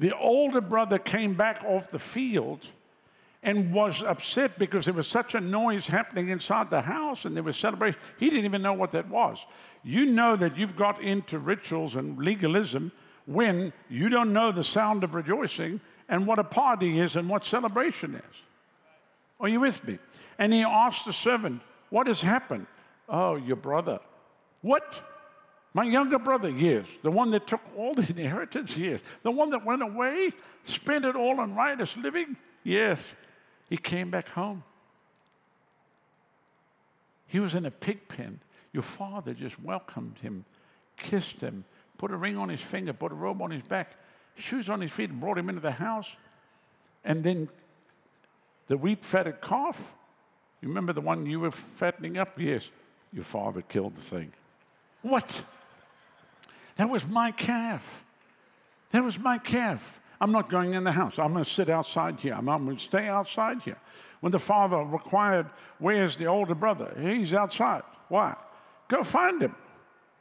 [0.00, 2.66] The older brother came back off the field
[3.42, 7.42] and was upset because there was such a noise happening inside the house and there
[7.42, 7.98] was celebration.
[8.18, 9.44] He didn't even know what that was.
[9.82, 12.92] You know that you've got into rituals and legalism
[13.26, 17.44] when you don't know the sound of rejoicing and what a party is and what
[17.44, 18.36] celebration is.
[19.40, 19.98] Are you with me?
[20.38, 22.66] And he asked the servant, What has happened?
[23.08, 23.98] Oh, your brother.
[24.60, 25.02] What?
[25.74, 26.86] My younger brother, yes.
[27.02, 29.00] The one that took all the inheritance, yes.
[29.22, 30.30] The one that went away,
[30.64, 33.14] spent it all on riotous living, yes.
[33.72, 34.64] He came back home.
[37.26, 38.40] He was in a pig pen.
[38.70, 40.44] Your father just welcomed him,
[40.98, 41.64] kissed him,
[41.96, 43.92] put a ring on his finger, put a robe on his back,
[44.34, 46.16] shoes on his feet, and brought him into the house.
[47.02, 47.48] And then
[48.66, 49.94] the wheat fatted calf.
[50.60, 52.38] You remember the one you were fattening up?
[52.38, 52.70] Yes,
[53.10, 54.34] your father killed the thing.
[55.00, 55.46] What?
[56.76, 58.04] That was my calf.
[58.90, 59.98] That was my calf.
[60.22, 61.18] I'm not going in the house.
[61.18, 62.34] I'm going to sit outside here.
[62.34, 63.78] I'm, going to stay outside here.
[64.20, 66.96] When the father required, where's the older brother?
[66.96, 67.82] He's outside.
[68.06, 68.36] Why?
[68.86, 69.56] Go find him.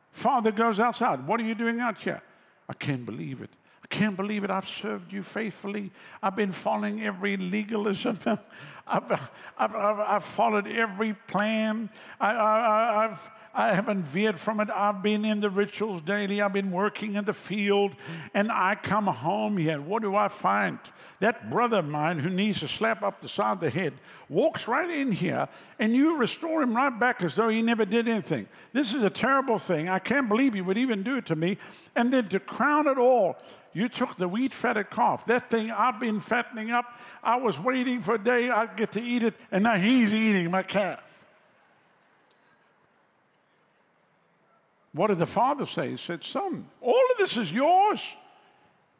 [0.09, 1.27] Father goes outside.
[1.27, 2.19] What are you doing out here?
[2.67, 3.51] I can't believe it.
[3.91, 4.49] Can't believe it.
[4.49, 5.91] I've served you faithfully.
[6.23, 8.17] I've been following every legalism.
[8.87, 9.11] I've,
[9.57, 11.89] I've, I've, I've, followed every plan.
[12.19, 14.69] I, I, I've, I haven't veered from it.
[14.69, 16.41] I've been in the rituals daily.
[16.41, 17.91] I've been working in the field.
[18.33, 19.81] And I come home here.
[19.81, 20.79] What do I find?
[21.19, 23.93] That brother of mine who needs a slap up the side of the head
[24.29, 28.07] walks right in here and you restore him right back as though he never did
[28.07, 28.47] anything.
[28.71, 29.89] This is a terrible thing.
[29.89, 31.57] I can't believe you would even do it to me.
[31.93, 33.37] And then to crown it all,
[33.73, 35.25] you took the wheat fatted calf.
[35.25, 36.85] That thing I've been fattening up.
[37.23, 40.51] I was waiting for a day I'd get to eat it, and now he's eating
[40.51, 40.99] my calf.
[44.93, 45.91] What did the father say?
[45.91, 48.05] He said, Son, all of this is yours.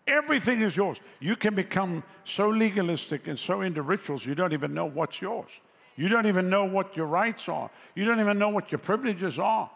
[0.08, 1.00] Everything is yours.
[1.20, 5.50] You can become so legalistic and so into rituals, you don't even know what's yours.
[5.98, 7.70] You don't even know what your rights are.
[7.96, 9.70] You don't even know what your privileges are.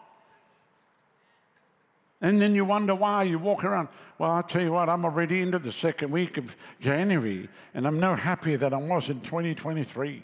[2.20, 3.88] And then you wonder why you walk around.
[4.18, 8.00] Well, I'll tell you what, I'm already into the second week of January, and I'm
[8.00, 10.22] no happier than I was in 2023.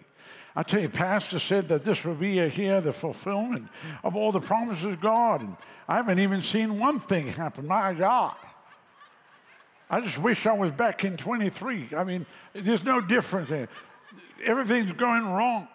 [0.55, 3.69] I tell you, Pastor said that this will be a here the fulfillment
[4.05, 5.41] of all the promises of God.
[5.41, 5.57] And
[5.89, 7.67] I haven't even seen one thing happen.
[7.67, 8.37] My God.
[9.89, 11.91] I just wish I was back in 23.
[11.97, 13.69] I mean, there's no difference there.
[14.45, 15.69] Everything's going wrong.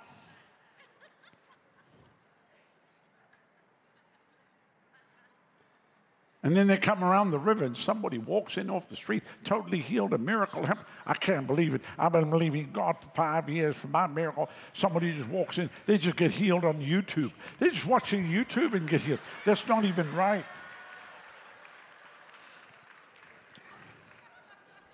[6.48, 9.80] And then they come around the river and somebody walks in off the street, totally
[9.80, 10.88] healed, a miracle happened.
[11.06, 11.82] I can't believe it.
[12.00, 14.50] I've been believing God for five years for my miracle.
[14.74, 17.34] Somebody just walks in, they just get healed on YouTube.
[17.60, 19.20] They're just watching YouTube and get healed.
[19.44, 20.46] That's not even right.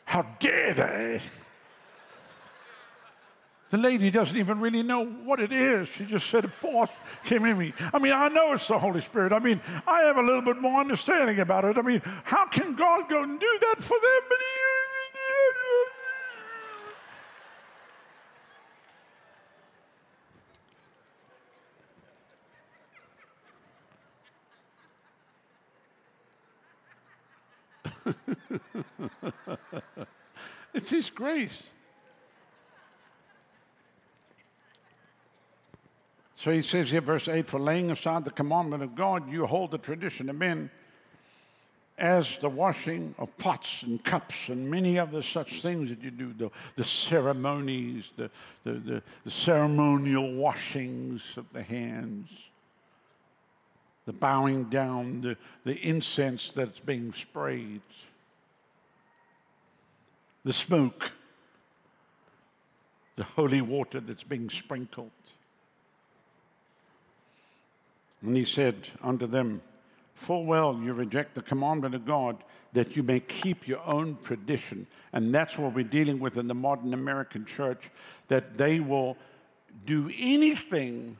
[0.05, 1.21] How dare they?
[3.73, 5.87] The lady doesn't even really know what it is.
[5.87, 6.91] She just said a force
[7.25, 7.73] came in me.
[7.91, 9.33] I mean, I know it's the Holy Spirit.
[9.33, 11.75] I mean, I have a little bit more understanding about it.
[11.79, 14.21] I mean, how can God go and do that for them?
[30.75, 31.63] it's His grace.
[36.43, 39.71] So he says here, verse 8 For laying aside the commandment of God, you hold
[39.71, 40.69] the tradition of men
[41.97, 46.33] as the washing of pots and cups and many other such things that you do,
[46.33, 48.29] the, the ceremonies, the,
[48.65, 52.49] the, the, the ceremonial washings of the hands,
[54.05, 57.79] the bowing down, the, the incense that's being sprayed,
[60.43, 61.13] the smoke,
[63.15, 65.09] the holy water that's being sprinkled.
[68.23, 69.61] And he said unto them,
[70.15, 72.43] Full well you reject the commandment of God
[72.73, 74.87] that you may keep your own tradition.
[75.11, 77.91] And that's what we're dealing with in the modern American church,
[78.27, 79.17] that they will
[79.85, 81.17] do anything.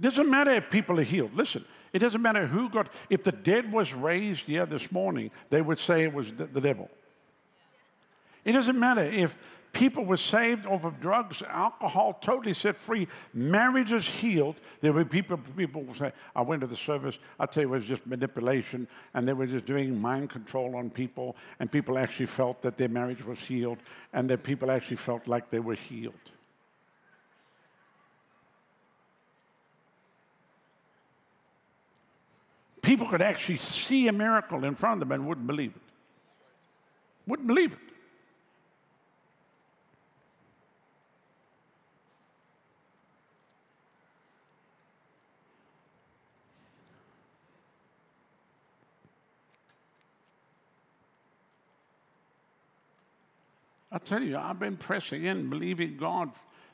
[0.00, 1.34] Doesn't matter if people are healed.
[1.34, 5.62] Listen, it doesn't matter who got, if the dead was raised here this morning, they
[5.62, 6.90] would say it was the, the devil.
[8.46, 9.36] It doesn't matter if
[9.76, 13.06] People were saved off of drugs, alcohol, totally set free.
[13.34, 14.56] Marriages healed.
[14.80, 17.86] There were people, people say, I went to the service, I tell you, it was
[17.86, 22.62] just manipulation, and they were just doing mind control on people, and people actually felt
[22.62, 23.76] that their marriage was healed,
[24.14, 26.14] and that people actually felt like they were healed.
[32.80, 35.82] People could actually see a miracle in front of them and wouldn't believe it.
[37.26, 37.95] Wouldn't believe it.
[53.96, 56.30] I tell you, I've been pressing in, believing God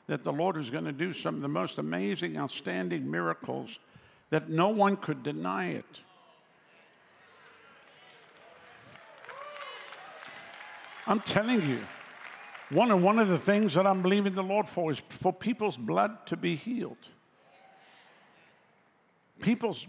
[0.07, 3.79] that the Lord is going to do some of the most amazing, outstanding miracles
[4.29, 6.01] that no one could deny it.
[11.07, 11.79] I'm telling you,
[12.69, 15.77] one of, one of the things that I'm believing the Lord for is for people's
[15.77, 17.07] blood to be healed.
[19.39, 19.87] People's,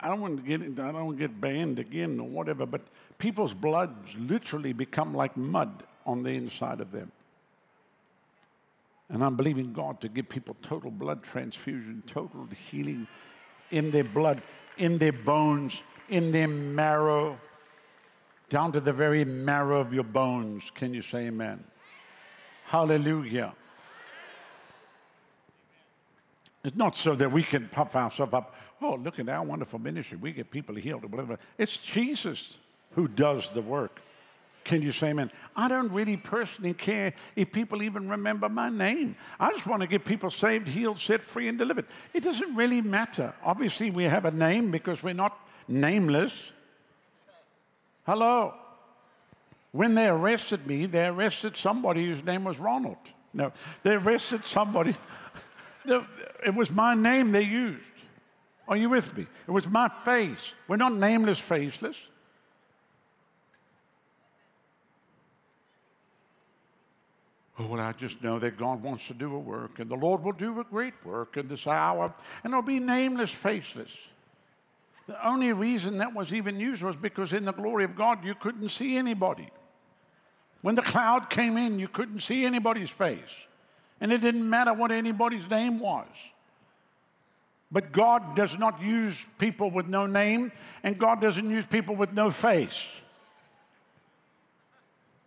[0.00, 2.80] I don't want to get, I don't get banned again or whatever, but
[3.18, 7.12] people's blood literally become like mud on the inside of them.
[9.08, 13.06] And I'm believing God to give people total blood transfusion, total healing
[13.70, 14.42] in their blood,
[14.78, 17.38] in their bones, in their marrow,
[18.48, 20.70] down to the very marrow of your bones.
[20.74, 21.62] Can you say amen?
[22.64, 23.54] Hallelujah.
[26.64, 28.54] It's not so that we can puff ourselves up.
[28.82, 30.18] Oh, look at our wonderful ministry.
[30.20, 31.38] We get people healed or whatever.
[31.58, 32.58] It's Jesus
[32.92, 34.00] who does the work.
[34.66, 35.30] Can you say amen?
[35.54, 39.14] I don't really personally care if people even remember my name.
[39.38, 41.86] I just want to get people saved, healed, set free, and delivered.
[42.12, 43.32] It doesn't really matter.
[43.44, 45.38] Obviously, we have a name because we're not
[45.68, 46.50] nameless.
[48.04, 48.54] Hello.
[49.70, 52.96] When they arrested me, they arrested somebody whose name was Ronald.
[53.32, 53.52] No,
[53.84, 54.96] they arrested somebody.
[55.84, 57.90] it was my name they used.
[58.66, 59.26] Are you with me?
[59.46, 60.54] It was my face.
[60.66, 62.08] We're not nameless, faceless.
[67.58, 70.22] Oh, well, I just know that God wants to do a work, and the Lord
[70.22, 72.12] will do a great work in this hour,
[72.44, 73.94] and it'll be nameless, faceless.
[75.06, 78.34] The only reason that was even used was because in the glory of God, you
[78.34, 79.48] couldn't see anybody.
[80.60, 83.46] When the cloud came in, you couldn't see anybody's face.
[84.00, 86.06] And it didn't matter what anybody's name was.
[87.70, 90.52] But God does not use people with no name,
[90.82, 92.86] and God doesn't use people with no face.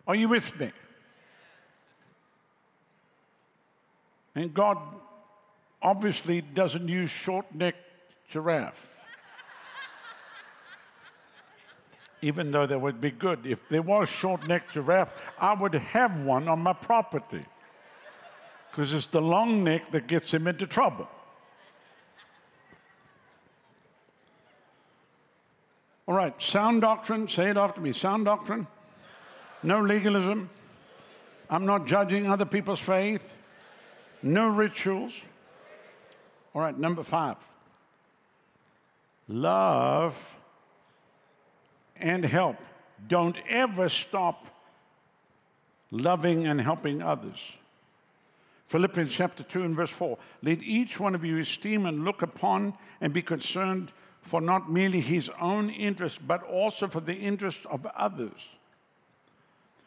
[0.06, 0.70] Are you with me?
[4.34, 4.78] And God
[5.82, 7.84] obviously doesn't use short necked
[8.28, 8.98] giraffe.
[12.22, 13.46] Even though that would be good.
[13.46, 17.44] If there was short necked giraffe, I would have one on my property.
[18.70, 21.08] Because it's the long neck that gets him into trouble.
[26.06, 27.92] All right, sound doctrine, say it after me.
[27.92, 28.66] Sound doctrine,
[29.62, 30.50] no legalism.
[31.48, 33.36] I'm not judging other people's faith,
[34.22, 35.20] no rituals.
[36.54, 37.36] All right, number five
[39.28, 40.36] love
[41.96, 42.56] and help.
[43.06, 44.46] Don't ever stop
[45.90, 47.52] loving and helping others.
[48.66, 52.74] Philippians chapter 2 and verse 4 Let each one of you esteem and look upon
[53.00, 53.92] and be concerned
[54.22, 58.48] for not merely his own interest, but also for the interest of others.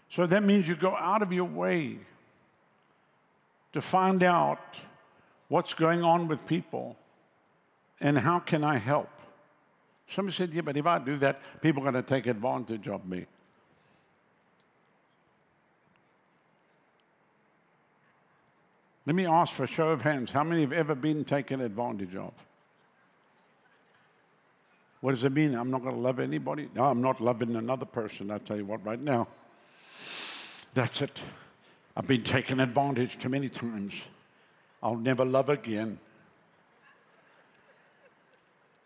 [0.09, 1.99] So that means you go out of your way
[3.74, 4.78] to find out
[5.49, 6.95] what's going on with people
[7.99, 9.09] and how can I help.
[10.07, 13.05] Somebody said, Yeah, but if I do that, people are going to take advantage of
[13.07, 13.26] me.
[19.05, 22.15] Let me ask for a show of hands how many have ever been taken advantage
[22.15, 22.32] of?
[25.01, 25.53] What does it mean?
[25.53, 26.69] I'm not going to love anybody?
[26.74, 28.32] No, I'm not loving another person.
[28.32, 29.28] I'll tell you what, right now.
[30.74, 31.19] That's it.
[31.95, 34.01] I've been taken advantage too many times.
[34.81, 35.99] I'll never love again.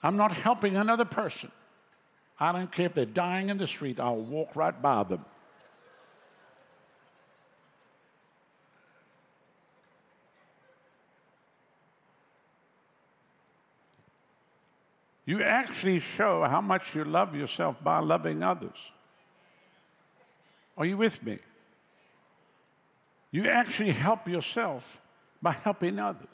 [0.03, 1.51] I'm not helping another person.
[2.39, 5.25] I don't care if they're dying in the street, I'll walk right by them.
[15.25, 18.77] You actually show how much you love yourself by loving others.
[20.77, 21.39] Are you with me?
[23.31, 25.01] You actually help yourself
[25.41, 26.27] by helping others.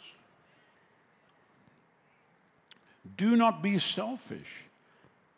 [3.18, 4.66] Do not be selfish.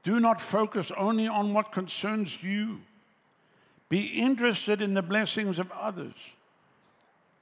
[0.03, 2.81] Do not focus only on what concerns you.
[3.89, 6.13] Be interested in the blessings of others.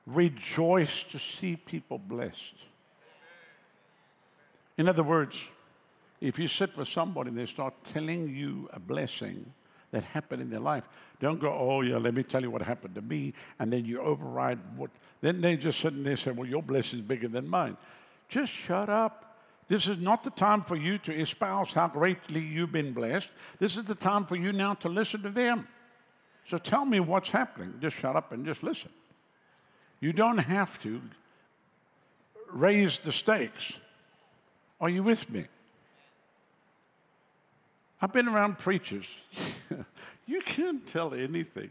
[0.05, 2.55] Rejoice to see people blessed.
[4.77, 5.49] In other words,
[6.19, 9.53] if you sit with somebody and they start telling you a blessing
[9.93, 10.89] that happened in their life,
[11.19, 13.33] don't go, oh, yeah, let me tell you what happened to me.
[13.59, 14.89] And then you override what.
[15.21, 17.77] Then they just sit and they say, well, your blessing is bigger than mine.
[18.27, 19.37] Just shut up.
[19.67, 23.29] This is not the time for you to espouse how greatly you've been blessed.
[23.59, 25.67] This is the time for you now to listen to them.
[26.45, 27.75] So tell me what's happening.
[27.79, 28.89] Just shut up and just listen.
[30.01, 31.01] You don't have to
[32.51, 33.77] raise the stakes.
[34.81, 35.45] Are you with me?
[38.03, 39.07] I've been around preachers.
[40.27, 41.69] you can't tell anything.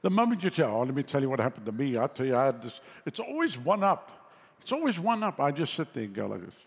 [0.00, 2.24] The moment you tell, oh, let me tell you what happened to me, I'll tell
[2.24, 2.80] you, I had this.
[3.04, 4.30] It's always one up.
[4.62, 5.40] It's always one up.
[5.40, 6.64] I just sit there and go like this.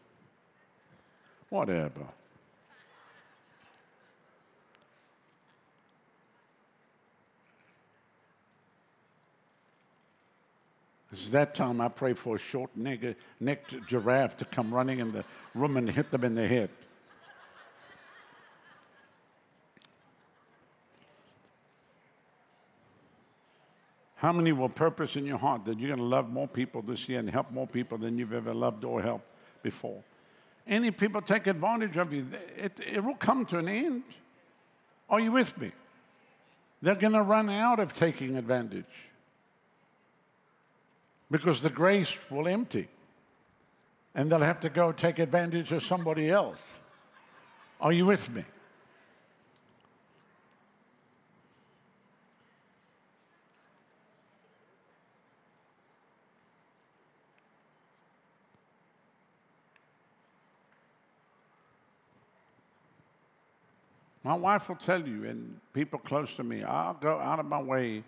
[1.50, 2.06] Whatever.
[11.12, 15.26] It's that time I pray for a short necked giraffe to come running in the
[15.56, 16.70] room and hit them in the head.
[24.18, 27.08] How many will purpose in your heart that you're going to love more people this
[27.08, 29.28] year and help more people than you've ever loved or helped
[29.62, 30.04] before?
[30.68, 34.04] Any people take advantage of you, it, it will come to an end.
[35.10, 35.72] Are you with me?
[36.82, 38.86] They're going to run out of taking advantage
[41.30, 42.88] because the grace will empty
[44.16, 46.74] and they'll have to go take advantage of somebody else.
[47.80, 48.44] Are you with me?
[64.28, 67.62] My wife will tell you, and people close to me, I'll go out of my
[67.62, 68.04] way.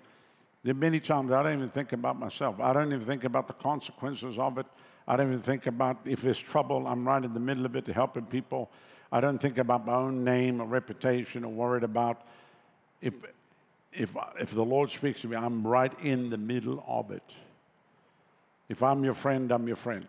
[0.63, 2.59] There are many times I don't even think about myself.
[2.59, 4.65] I don't even think about the consequences of it.
[5.07, 7.87] I don't even think about if there's trouble, I'm right in the middle of it
[7.87, 8.69] helping people.
[9.13, 12.27] I don't think about my own name or reputation or worried about
[13.01, 13.13] if,
[13.93, 17.23] if, if the Lord speaks to me, I'm right in the middle of it.
[18.67, 20.05] If I'm your friend, I'm your friend.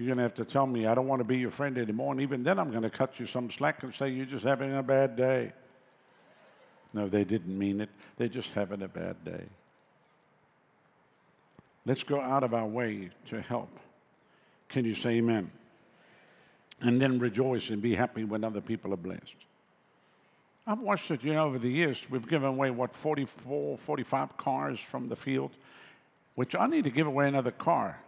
[0.00, 2.12] You're going to have to tell me I don't want to be your friend anymore.
[2.12, 4.74] And even then, I'm going to cut you some slack and say you're just having
[4.74, 5.52] a bad day.
[6.94, 7.90] No, they didn't mean it.
[8.16, 9.44] They're just having a bad day.
[11.84, 13.68] Let's go out of our way to help.
[14.70, 15.50] Can you say amen?
[16.80, 19.36] And then rejoice and be happy when other people are blessed.
[20.66, 22.06] I've watched it, you know, over the years.
[22.08, 25.50] We've given away, what, 44, 45 cars from the field,
[26.36, 28.00] which I need to give away another car.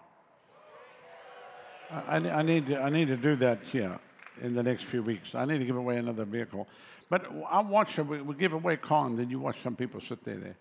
[1.93, 3.99] I, I, need I need to do that here
[4.41, 5.35] in the next few weeks.
[5.35, 6.67] I need to give away another vehicle.
[7.11, 10.25] But I watch, we, we give away car, and then you watch some people sit
[10.25, 10.57] there, there.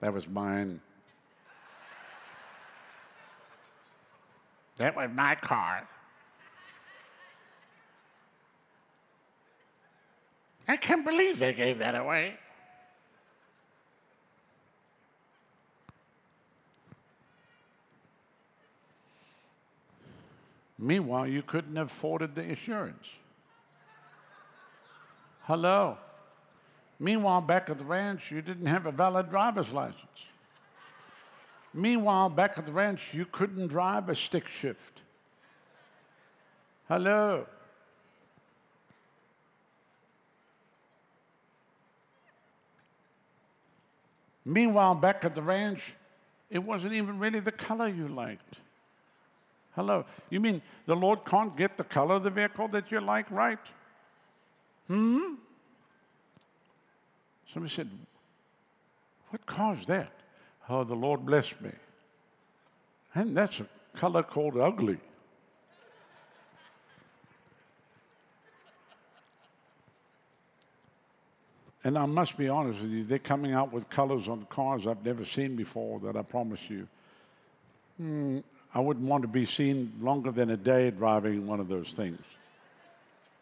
[0.00, 0.80] That was mine.
[4.76, 5.88] That was my car.
[10.68, 12.36] I can't believe they gave that away.
[20.78, 23.08] Meanwhile, you couldn't have afforded the insurance.
[25.44, 25.96] Hello.
[26.98, 30.26] Meanwhile, back at the ranch, you didn't have a valid driver's license.
[31.72, 35.02] Meanwhile, back at the ranch, you couldn't drive a stick shift.
[36.88, 37.46] Hello.
[44.44, 45.94] Meanwhile, back at the ranch,
[46.48, 48.60] it wasn't even really the color you liked.
[49.76, 50.06] Hello.
[50.30, 53.58] You mean the Lord can't get the color of the vehicle that you like right?
[54.88, 55.34] Hmm?
[57.52, 57.90] Somebody said,
[59.28, 60.10] What caused that?
[60.68, 61.72] Oh, the Lord blessed me.
[63.14, 64.98] And that's a color called ugly.
[71.84, 75.04] And I must be honest with you, they're coming out with colors on cars I've
[75.04, 76.88] never seen before that I promise you.
[77.98, 78.38] Hmm,
[78.76, 82.20] I wouldn't want to be seen longer than a day driving one of those things.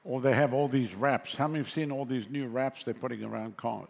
[0.05, 1.35] Or they have all these wraps.
[1.35, 3.89] How many have seen all these new wraps they're putting around cars?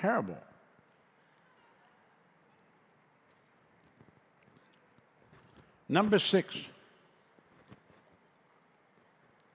[0.00, 0.42] Terrible.
[5.88, 6.66] Number six.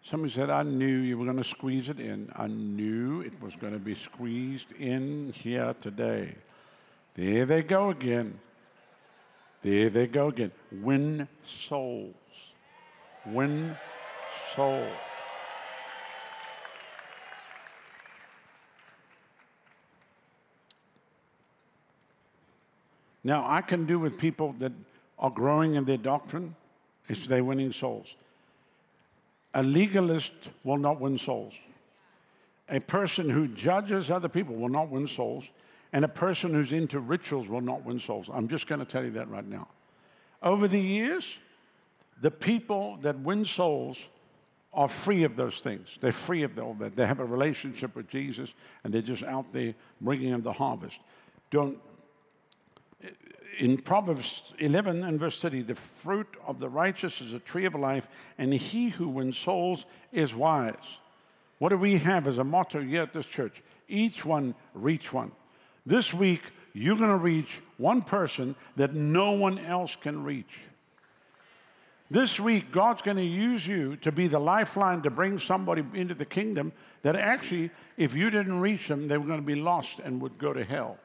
[0.02, 2.32] Somebody said, I knew you were going to squeeze it in.
[2.34, 6.36] I knew it was going to be squeezed in here today.
[7.16, 8.39] There they go again.
[9.68, 10.53] There they go again.
[10.72, 12.53] Win souls.
[13.26, 13.76] Win
[14.55, 14.88] souls.
[23.26, 24.72] Now, I can do with people that
[25.20, 26.55] are growing in their doctrine
[27.09, 28.15] is they're winning souls.
[29.53, 30.32] A legalist
[30.63, 31.55] will not win souls.
[32.70, 35.49] A person who judges other people will not win souls.
[35.98, 38.30] And a person who's into rituals will not win souls.
[38.32, 39.68] I'm just going to tell you that right now.
[40.43, 41.39] Over the years,
[42.22, 43.98] the people that win souls
[44.72, 45.98] are free of those things.
[46.00, 46.95] They're free of all that.
[46.95, 51.00] They have a relationship with Jesus and they're just out there bringing in the harvest.
[51.50, 51.80] Don't.
[53.58, 57.74] In Proverbs 11 and verse 30, the fruit of the righteous is a tree of
[57.74, 61.00] life, and he who wins souls is wise.
[61.58, 63.64] What do we have as a motto here at this church?
[63.88, 65.32] Each one reach one.
[65.88, 66.41] This week,
[66.73, 70.59] you're going to reach one person that no one else can reach.
[72.11, 76.13] This week, God's going to use you to be the lifeline to bring somebody into
[76.13, 76.73] the kingdom
[77.03, 80.38] that actually, if you didn't reach them, they were going to be lost and would
[80.38, 80.97] go to hell.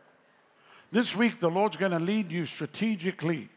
[0.90, 3.50] This week, the Lord's going to lead you strategically,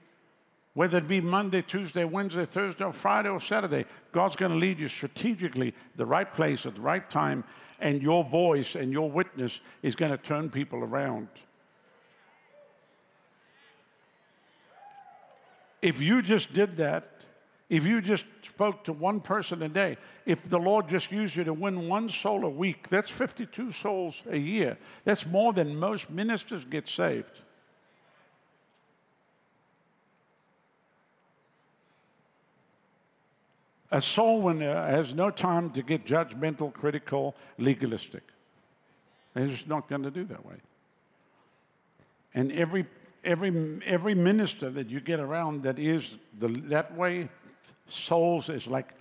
[0.76, 3.86] whether it be Monday, Tuesday, Wednesday, Thursday, or Friday, or Saturday.
[4.12, 7.44] God's going to lead you strategically the right place at the right time
[7.80, 11.30] and your voice and your witness is going to turn people around.
[15.82, 17.10] If you just did that,
[17.70, 21.46] if you just spoke to one person a day, if the Lord just used you
[21.46, 24.78] to win one soul a week, that's 52 souls a year.
[25.04, 27.42] That's more than most ministers get saved.
[33.92, 38.24] A soul winner uh, has no time to get judgmental, critical, legalistic.
[39.34, 40.56] They're just not going to do that way.
[42.34, 42.86] And every,
[43.24, 47.30] every, every minister that you get around that is the, that way,
[47.88, 48.94] souls is like,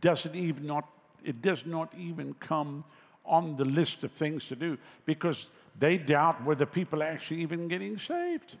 [0.00, 0.88] doesn't even not,
[1.24, 2.84] it does not even come
[3.24, 4.76] on the list of things to do
[5.06, 5.46] because
[5.78, 8.56] they doubt whether people are actually even getting saved.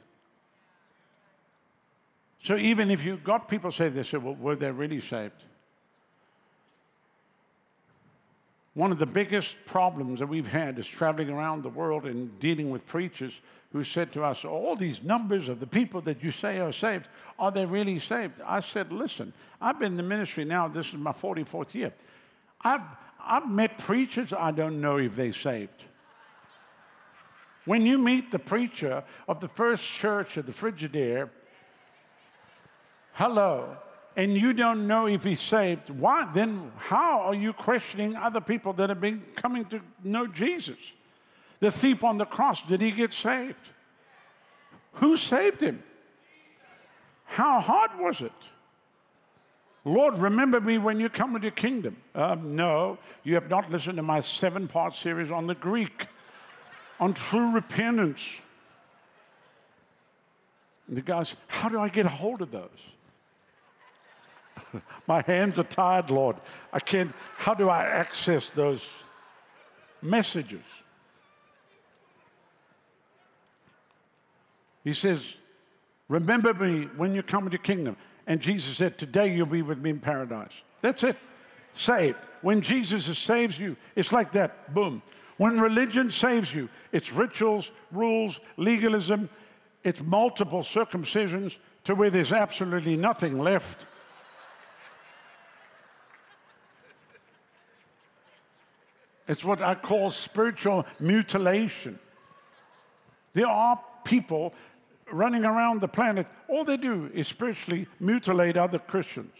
[2.42, 5.42] So even if you got people say they say, well, were they really saved?
[8.74, 12.70] One of the biggest problems that we've had is traveling around the world and dealing
[12.70, 13.40] with preachers
[13.72, 17.08] who said to us, All these numbers of the people that you say are saved,
[17.38, 18.34] are they really saved?
[18.44, 21.92] I said, Listen, I've been in the ministry now, this is my 44th year.
[22.62, 22.82] I've,
[23.24, 25.84] I've met preachers, I don't know if they're saved.
[27.64, 31.30] When you meet the preacher of the first church of the Frigidaire,
[33.12, 33.76] hello,
[34.16, 38.72] and you don't know if he's saved, why then how are you questioning other people
[38.74, 40.78] that have been coming to know Jesus?
[41.60, 43.68] The thief on the cross, did he get saved?
[44.94, 45.82] Who saved him?
[47.24, 48.32] How hard was it?
[49.84, 51.96] Lord, remember me when you come into your kingdom.
[52.14, 56.06] Um, no, you have not listened to my seven part series on the Greek,
[57.00, 58.40] on true repentance.
[60.88, 62.93] And the says, how do I get a hold of those?
[65.06, 66.36] My hands are tired, Lord.
[66.72, 68.90] I can't, how do I access those?
[70.04, 70.62] messages.
[74.84, 75.34] He says,
[76.08, 77.96] Remember me when you come into kingdom.
[78.26, 80.62] And Jesus said, Today you'll be with me in paradise.
[80.82, 81.16] That's it.
[81.72, 82.18] Saved.
[82.42, 84.72] When Jesus saves you, it's like that.
[84.74, 85.02] Boom.
[85.38, 89.28] When religion saves you, it's rituals, rules, legalism,
[89.82, 93.86] it's multiple circumcisions to where there's absolutely nothing left.
[99.26, 101.98] It's what I call spiritual mutilation.
[103.32, 104.54] There are people
[105.10, 109.32] running around the planet, all they do is spiritually mutilate other Christians.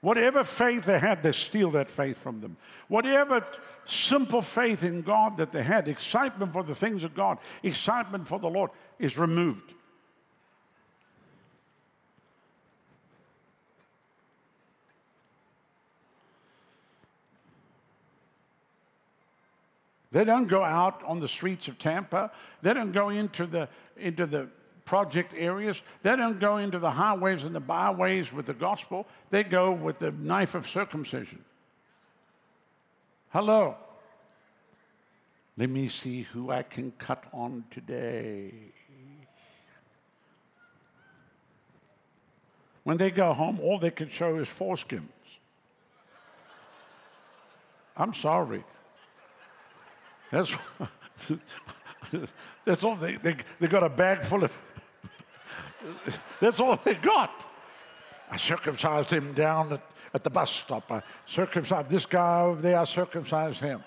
[0.00, 2.56] Whatever faith they had, they steal that faith from them.
[2.86, 3.44] Whatever
[3.84, 8.38] simple faith in God that they had, excitement for the things of God, excitement for
[8.38, 9.74] the Lord, is removed.
[20.10, 22.30] They don't go out on the streets of Tampa.
[22.62, 24.48] They don't go into the, into the
[24.84, 25.82] project areas.
[26.02, 29.06] They don't go into the highways and the byways with the gospel.
[29.30, 31.44] They go with the knife of circumcision.
[33.30, 33.76] Hello.
[35.58, 38.54] Let me see who I can cut on today.
[42.84, 45.02] When they go home, all they can show is foreskins.
[47.94, 48.64] I'm sorry.
[50.30, 50.54] That's,
[52.64, 54.52] that's all they, they, they got a bag full of,
[56.40, 57.30] that's all they got.
[58.30, 60.90] I circumcised him down at, at the bus stop.
[60.92, 63.82] I circumcised this guy over there, I circumcised him.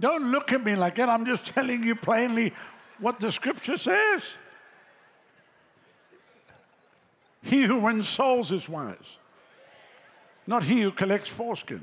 [0.00, 1.08] Don't look at me like that.
[1.08, 2.52] I'm just telling you plainly
[2.98, 4.34] what the scripture says.
[7.42, 9.18] He who wins souls is wise,
[10.46, 11.82] not he who collects foreskins.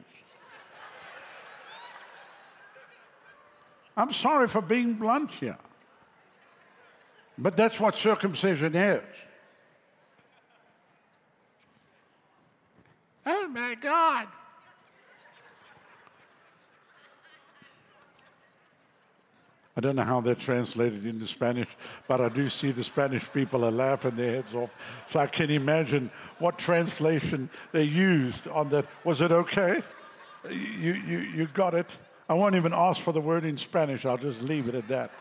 [3.96, 5.58] I'm sorry for being blunt here.
[7.38, 9.02] But that's what circumcision is.
[13.26, 14.28] Oh my God.
[19.76, 21.70] I don't know how that translated into Spanish,
[22.08, 24.70] but I do see the Spanish people are laughing their heads off.
[25.10, 28.86] So I can imagine what translation they used on that.
[29.06, 29.82] Was it okay?
[30.50, 31.98] You, you, you got it?
[32.32, 35.11] I won't even ask for the word in Spanish, I'll just leave it at that.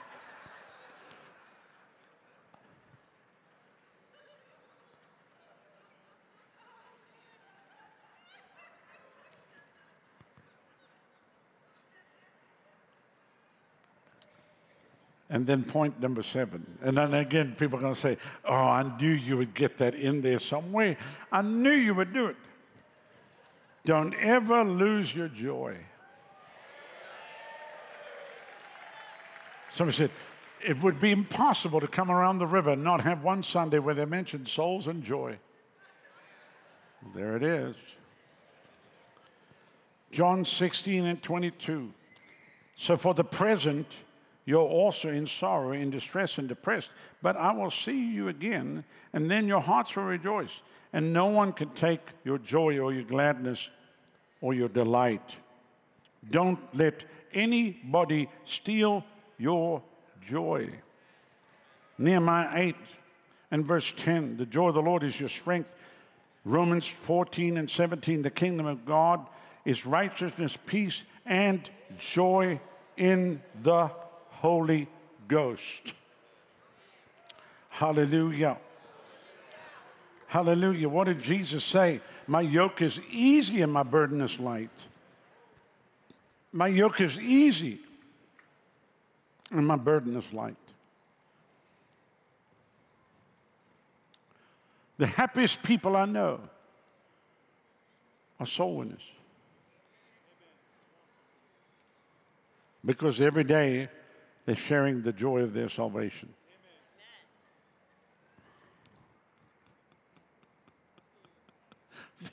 [15.29, 16.65] And then point number seven.
[16.81, 19.97] And then again, people are going to say, Oh, I knew you would get that
[19.97, 20.97] in there some way.
[21.33, 22.37] I knew you would do it.
[23.85, 25.77] Don't ever lose your joy.
[29.73, 30.11] Somebody said,
[30.63, 33.95] it would be impossible to come around the river and not have one Sunday where
[33.95, 35.39] they mentioned souls and joy.
[37.15, 37.77] There it is.
[40.13, 41.93] John 16 and 22.
[42.75, 43.87] So for the present,
[44.45, 46.91] you're also in sorrow, in distress, and depressed.
[47.23, 50.63] But I will see you again, and then your hearts will rejoice.
[50.93, 53.71] And no one can take your joy or your gladness
[54.41, 55.37] or your delight.
[56.29, 59.05] Don't let anybody steal
[59.41, 59.83] your
[60.27, 60.71] joy.
[61.99, 62.77] Nehemiah 8
[63.51, 65.71] and verse 10 the joy of the Lord is your strength.
[66.45, 69.27] Romans 14 and 17 the kingdom of God
[69.65, 71.69] is righteousness, peace, and
[71.99, 72.61] joy
[72.97, 73.91] in the
[74.29, 74.89] Holy
[75.29, 75.95] Ghost.
[77.69, 78.59] Hallelujah.
[80.27, 80.89] Hallelujah.
[80.89, 82.01] What did Jesus say?
[82.27, 84.71] My yoke is easy and my burden is light.
[86.53, 87.81] My yoke is easy
[89.51, 90.57] and my burden is light.
[94.99, 96.41] The happiest people I know
[98.39, 99.11] are soul winners.
[102.85, 103.89] Because every day
[104.45, 106.35] they're sharing the joy of their salvation.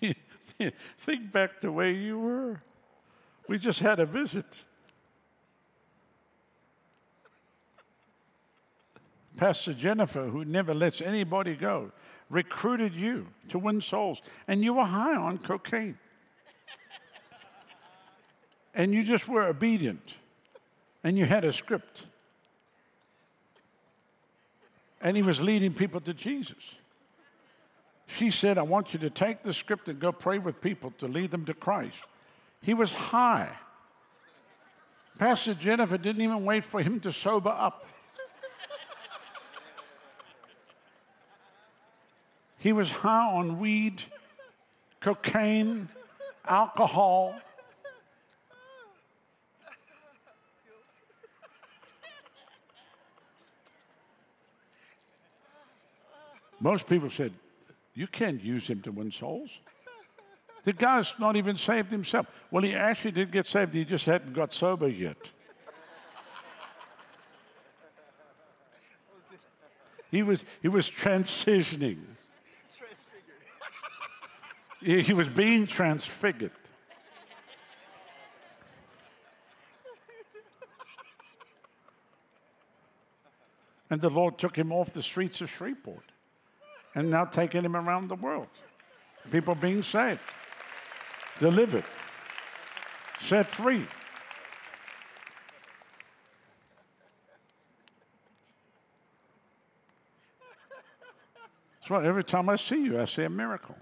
[0.99, 2.61] Think back to where you were.
[3.47, 4.63] We just had a visit.
[9.37, 11.91] Pastor Jennifer, who never lets anybody go,
[12.29, 15.97] recruited you to win souls, and you were high on cocaine.
[18.73, 20.15] and you just were obedient,
[21.03, 22.07] and you had a script.
[24.99, 26.75] And he was leading people to Jesus.
[28.07, 31.07] She said, I want you to take the script and go pray with people to
[31.07, 32.01] lead them to Christ.
[32.61, 33.49] He was high.
[35.19, 37.85] Pastor Jennifer didn't even wait for him to sober up.
[42.67, 44.01] He was high on weed,
[44.99, 45.87] cocaine,
[46.45, 47.33] alcohol.
[56.59, 57.31] Most people said,
[57.95, 59.59] You can't use him to win souls.
[60.65, 62.27] The guy's not even saved himself.
[62.51, 65.31] Well, he actually did get saved, he just hadn't got sober yet.
[70.11, 72.16] He was, he was transitioning.
[74.79, 76.51] He, was being transfigured.
[83.89, 86.11] And the Lord took him off the streets of Shreveport
[86.93, 88.49] and now taking him around the world.
[89.31, 90.19] People being saved,
[91.39, 91.85] delivered,
[93.19, 93.85] set free.
[101.79, 103.75] That's why every time I see you, I see a miracle.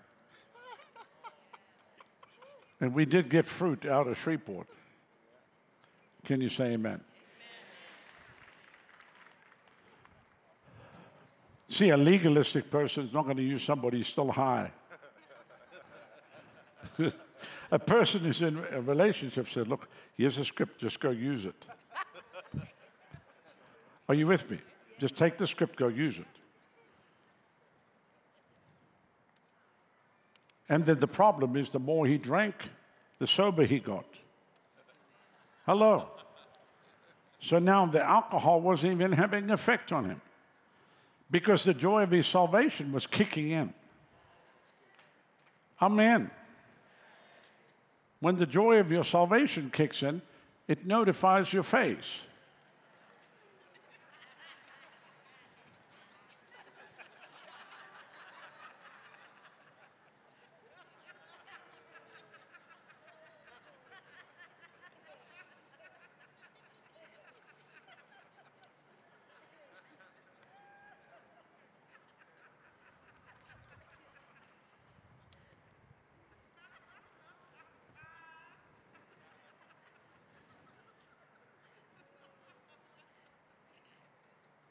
[2.86, 4.68] And we did get fruit out of Shreveport.
[6.24, 7.02] Can you say amen?
[11.68, 14.72] See, a legalistic person is not going to use somebody who's still high.
[17.72, 21.66] a person who's in a relationship said, Look, here's a script, just go use it.
[24.08, 24.60] Are you with me?
[25.00, 26.28] Just take the script, go use it.
[30.68, 32.56] And then the problem is the more he drank,
[33.20, 34.06] the sober he got.
[35.66, 36.08] Hello.
[37.40, 40.22] So now the alcohol wasn't even having an effect on him
[41.30, 43.74] because the joy of his salvation was kicking in.
[45.82, 46.32] Amen.
[48.20, 50.22] When the joy of your salvation kicks in,
[50.68, 52.22] it notifies your face.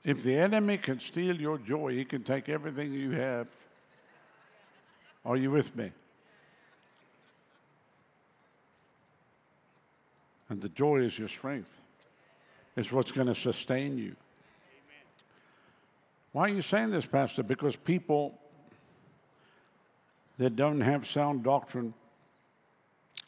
[0.04, 3.46] If the enemy can steal your joy, he can take everything you have.
[5.24, 5.92] Are you with me?
[10.50, 11.80] And the joy is your strength,
[12.76, 14.14] it's what's going to sustain you.
[16.32, 17.42] Why are you saying this, Pastor?
[17.42, 18.38] Because people
[20.36, 21.94] that don't have sound doctrine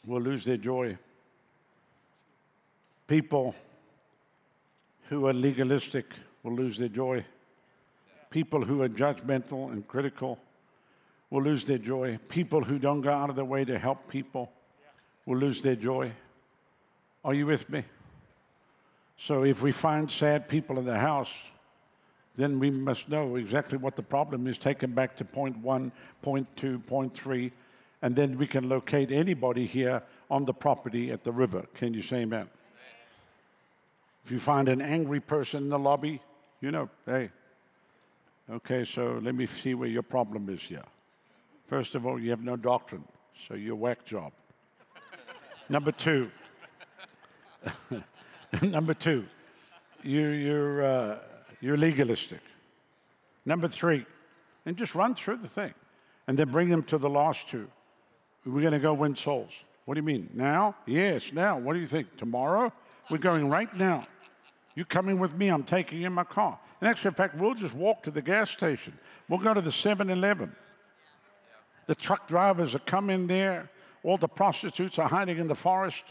[0.05, 0.97] will lose their joy.
[3.07, 3.55] People
[5.09, 6.13] who are legalistic
[6.43, 7.25] will lose their joy.
[8.29, 10.39] People who are judgmental and critical
[11.29, 12.19] will lose their joy.
[12.29, 14.51] People who don't go out of their way to help people
[15.25, 16.11] will lose their joy.
[17.23, 17.83] Are you with me?
[19.17, 21.33] So if we find sad people in the house,
[22.35, 25.91] then we must know exactly what the problem is, take them back to point one,
[26.21, 27.51] point two, point three,
[28.01, 31.65] and then we can locate anybody here on the property at the river.
[31.73, 32.47] Can you say amen?
[34.27, 36.21] If you find an angry person in the lobby,
[36.59, 37.29] you know, hey,
[38.51, 40.83] okay, so let me see where your problem is here.
[41.67, 43.05] First of all, you have no doctrine,
[43.47, 44.33] so you're a whack job.
[45.69, 46.29] Number two,
[48.61, 49.23] number two,
[50.03, 51.19] you, you're, uh,
[51.61, 52.41] you're legalistic.
[53.45, 54.05] Number three,
[54.65, 55.73] and just run through the thing,
[56.27, 57.69] and then bring them to the last two.
[58.45, 59.53] We're going to go win souls.
[59.85, 60.29] What do you mean?
[60.33, 60.75] Now?
[60.85, 61.57] Yes, now.
[61.57, 62.17] What do you think?
[62.17, 62.73] Tomorrow?
[63.09, 64.05] We're going right now.
[64.77, 65.47] You coming with me?
[65.47, 66.59] I'm taking you in my car.
[66.79, 68.95] And actually, in fact, we'll just walk to the gas station.
[69.27, 70.55] We'll go to the 7 Eleven.
[71.87, 73.71] The truck drivers are coming there.
[74.03, 76.03] All the prostitutes are hiding in the forest.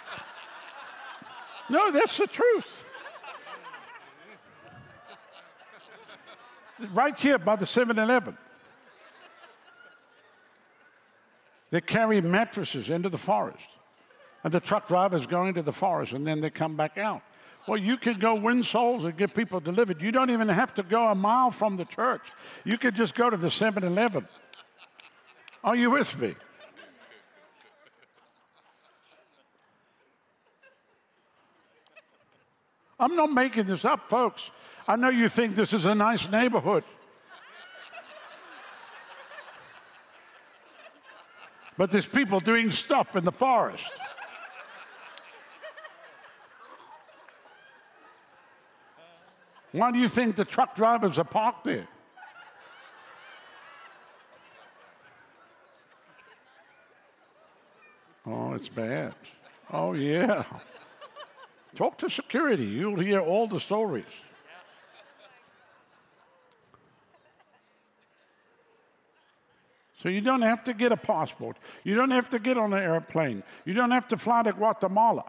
[1.70, 2.84] no, that's the truth.
[6.92, 8.36] right here by the 7 Eleven.
[11.70, 13.70] They carry mattresses into the forest
[14.46, 17.20] and the truck driver's go into the forest and then they come back out.
[17.66, 20.00] Well, you can go win souls and get people delivered.
[20.00, 22.22] You don't even have to go a mile from the church.
[22.64, 24.28] You could just go to the 7 Eleven.
[25.64, 26.36] Are you with me?
[33.00, 34.52] I'm not making this up, folks.
[34.86, 36.84] I know you think this is a nice neighborhood.
[41.76, 43.90] But there's people doing stuff in the forest.
[49.76, 51.86] Why do you think the truck drivers are parked there?
[58.26, 59.14] Oh, it's bad.
[59.70, 60.44] Oh, yeah.
[61.74, 62.64] Talk to security.
[62.64, 64.06] You'll hear all the stories.
[70.00, 71.58] So you don't have to get a passport.
[71.84, 73.42] You don't have to get on an airplane.
[73.66, 75.24] You don't have to fly to Guatemala.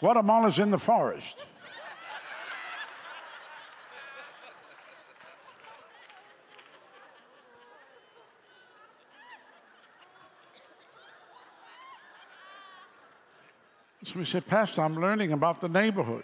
[0.00, 1.38] Guatemala's in the forest.
[14.14, 16.22] We said, Pastor, I'm learning about the neighborhood.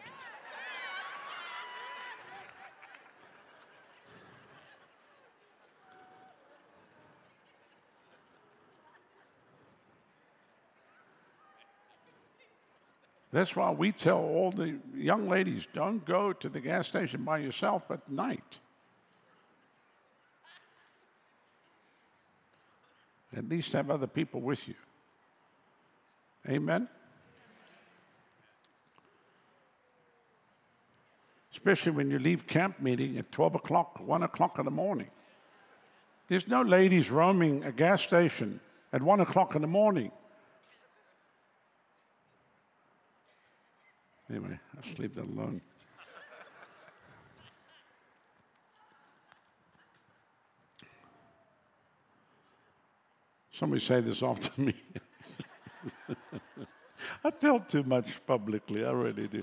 [13.32, 17.38] That's why we tell all the young ladies don't go to the gas station by
[17.38, 18.58] yourself at night.
[23.36, 24.74] At least have other people with you.
[26.48, 26.88] Amen?
[31.60, 35.10] Especially when you leave camp meeting at 12 o'clock, 1 o'clock in the morning.
[36.26, 38.60] There's no ladies roaming a gas station
[38.94, 40.10] at 1 o'clock in the morning.
[44.30, 45.60] Anyway, let's leave that alone.
[53.52, 54.74] Somebody say this to me.
[57.24, 59.42] I tell too much publicly, I really do.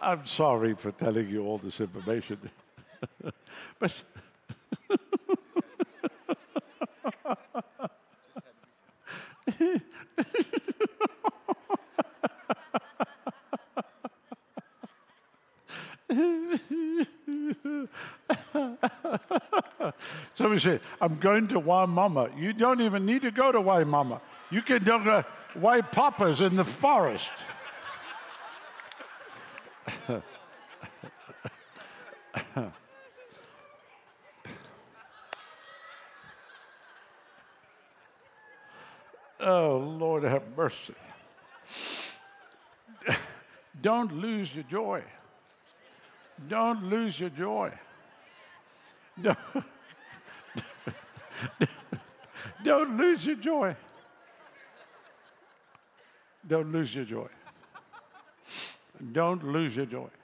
[0.00, 2.38] I'm sorry for telling you all this information.
[3.78, 4.02] but
[20.34, 22.36] Somebody said, I'm going to Waimama.
[22.38, 24.20] You don't even need to go to Waimama.
[24.50, 27.30] You can go to Waipapas in the forest.
[39.40, 40.94] oh, Lord, have mercy.
[43.80, 45.02] Don't lose your joy.
[46.48, 47.72] Don't lose your joy.
[49.22, 49.38] Don't,
[52.64, 53.76] don't lose your joy.
[56.46, 57.28] Don't lose your joy.
[59.12, 60.08] Don't lose your joy.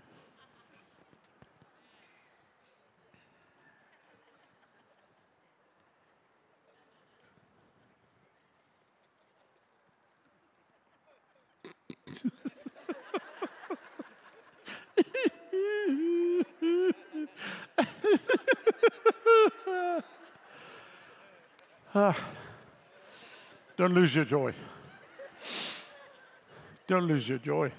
[21.92, 22.16] Ah.
[23.76, 24.54] Don't lose your joy.
[26.90, 27.70] Don't lose your joy.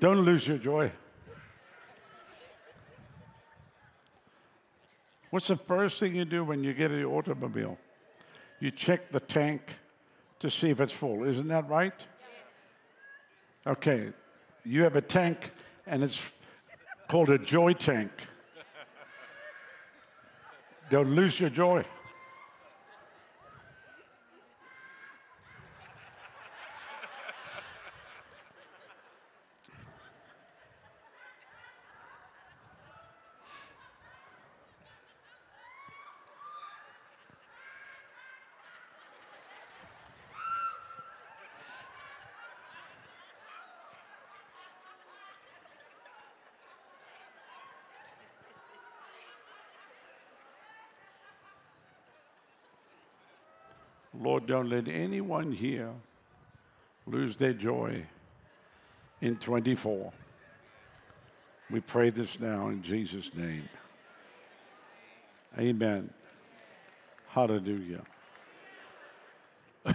[0.00, 0.90] Don't lose your joy.
[5.30, 7.78] What's the first thing you do when you get in an automobile?
[8.58, 9.76] You check the tank
[10.40, 11.22] to see if it's full.
[11.22, 12.04] Isn't that right?
[13.68, 14.12] Okay,
[14.64, 15.52] you have a tank
[15.86, 16.32] and it's
[17.06, 18.10] called a joy tank.
[20.90, 21.84] Don't lose your joy.
[54.46, 55.90] Don't let anyone here
[57.06, 58.04] lose their joy
[59.20, 60.12] in 24.
[61.70, 63.68] We pray this now in Jesus' name.
[65.58, 66.10] Amen.
[67.28, 68.02] Hallelujah.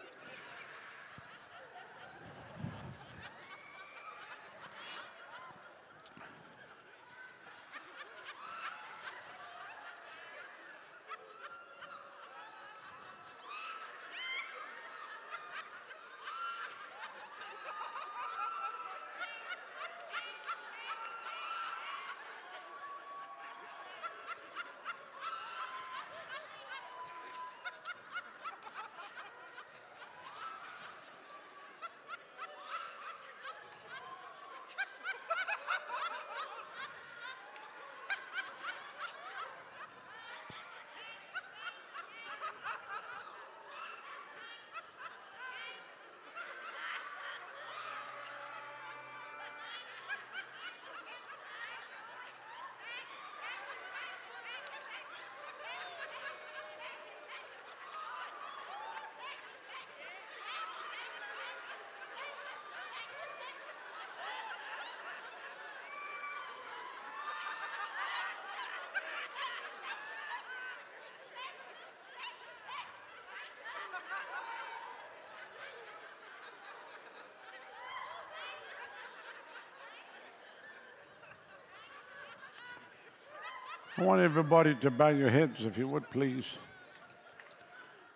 [83.97, 86.45] I want everybody to bow your heads, if you would, please.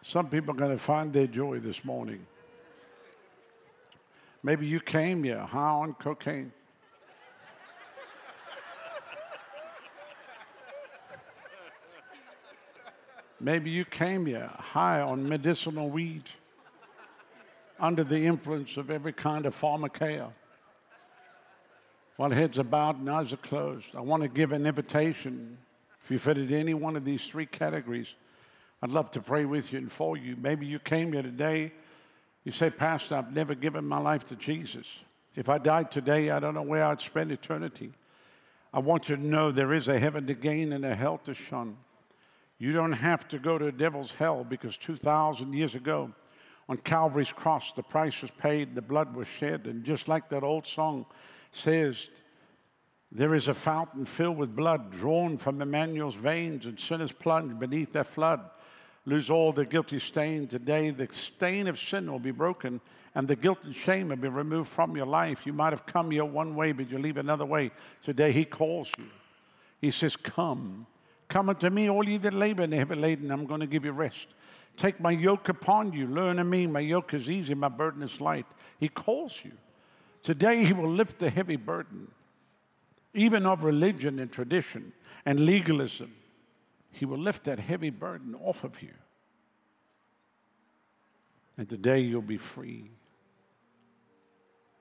[0.01, 2.26] Some people are going to find their joy this morning.
[4.41, 6.53] Maybe you came here high on cocaine.
[13.41, 16.23] Maybe you came here high on medicinal weed,
[17.80, 20.32] under the influence of every kind of pharmakeia.
[22.18, 25.57] While heads are bowed and eyes are closed, I want to give an invitation.
[26.03, 28.16] If you fit into any one of these three categories,
[28.82, 30.36] I'd love to pray with you and for you.
[30.38, 31.74] Maybe you came here today,
[32.43, 34.88] you say, Pastor, I've never given my life to Jesus.
[35.36, 37.91] If I died today, I don't know where I'd spend eternity.
[38.72, 41.34] I want you to know there is a heaven to gain and a hell to
[41.34, 41.78] shun.
[42.57, 46.11] You don't have to go to the devil's hell because 2,000 years ago
[46.70, 49.66] on Calvary's cross, the price was paid, the blood was shed.
[49.66, 51.05] And just like that old song
[51.55, 52.09] says,
[53.11, 57.93] there is a fountain filled with blood drawn from Emmanuel's veins, and sinners plunge beneath
[57.93, 58.41] that flood.
[59.05, 60.89] Lose all the guilty stain today.
[60.89, 62.81] The stain of sin will be broken,
[63.13, 65.45] and the guilt and shame will be removed from your life.
[65.45, 67.71] You might have come here one way, but you leave another way.
[68.03, 69.07] Today, He calls you.
[69.79, 70.87] He says, Come.
[71.27, 73.85] Come unto me, all ye that labor and are heavy laden, I'm going to give
[73.85, 74.27] you rest.
[74.77, 76.05] Take my yoke upon you.
[76.05, 76.67] Learn of me.
[76.67, 78.45] My yoke is easy, my burden is light.
[78.77, 79.53] He calls you.
[80.26, 82.07] Today, He will lift the heavy burden,
[83.13, 84.91] even of religion and tradition
[85.23, 86.11] and legalism.
[86.89, 88.95] He will lift that heavy burden off of you.
[91.59, 92.89] And today, you'll be free.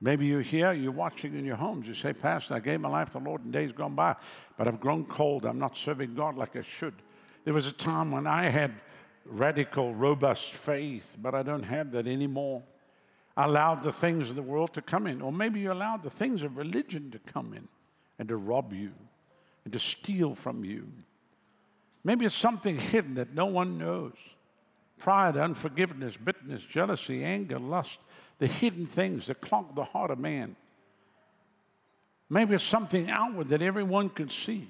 [0.01, 1.86] Maybe you're here, you're watching in your homes.
[1.86, 4.16] You say, Pastor, I gave my life to the Lord in days gone by,
[4.57, 5.45] but I've grown cold.
[5.45, 6.95] I'm not serving God like I should.
[7.45, 8.72] There was a time when I had
[9.26, 12.62] radical, robust faith, but I don't have that anymore.
[13.37, 16.43] Allowed the things of the world to come in, or maybe you allowed the things
[16.43, 17.66] of religion to come in
[18.18, 18.93] and to rob you
[19.64, 20.87] and to steal from you.
[22.05, 24.12] Maybe it's something hidden that no one knows
[24.99, 27.98] pride, unforgiveness, bitterness, jealousy, anger, lust,
[28.39, 30.56] the hidden things that clog the heart of man.
[32.31, 34.69] Maybe it's something outward that everyone can see.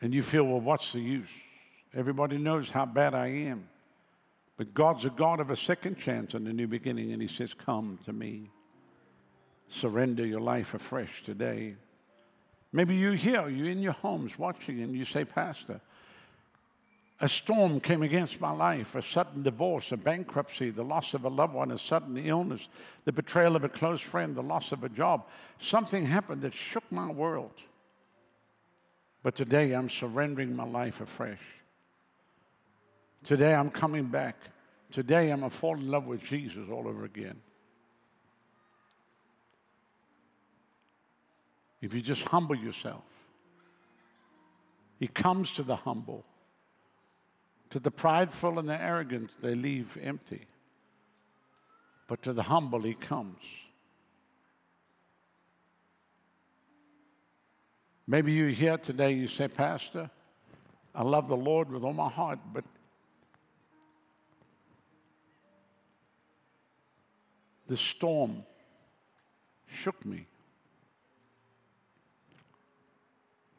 [0.00, 1.28] And you feel, well, what's the use?
[1.94, 3.68] Everybody knows how bad I am.
[4.58, 7.54] But God's a God of a second chance and a new beginning, and He says,
[7.54, 8.50] Come to me.
[9.68, 11.76] Surrender your life afresh today.
[12.72, 15.80] Maybe you're here, you're in your homes watching, and you say, Pastor,
[17.20, 21.28] a storm came against my life a sudden divorce, a bankruptcy, the loss of a
[21.28, 22.68] loved one, a sudden illness,
[23.04, 25.26] the betrayal of a close friend, the loss of a job.
[25.58, 27.62] Something happened that shook my world.
[29.22, 31.57] But today I'm surrendering my life afresh.
[33.24, 34.36] Today I'm coming back.
[34.90, 37.40] Today I'm a fall in love with Jesus all over again.
[41.80, 43.04] If you just humble yourself,
[44.98, 46.24] He comes to the humble.
[47.70, 50.46] To the prideful and the arrogant, they leave empty.
[52.06, 53.42] But to the humble, he comes.
[58.06, 60.10] Maybe you're here today, you say, Pastor,
[60.94, 62.64] I love the Lord with all my heart, but
[67.68, 68.42] the storm
[69.66, 70.26] shook me.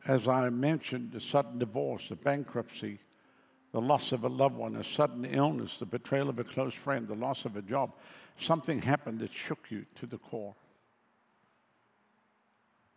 [0.05, 2.99] As I mentioned, the sudden divorce, the bankruptcy,
[3.71, 7.07] the loss of a loved one, a sudden illness, the betrayal of a close friend,
[7.07, 7.93] the loss of a job.
[8.35, 10.55] Something happened that shook you to the core.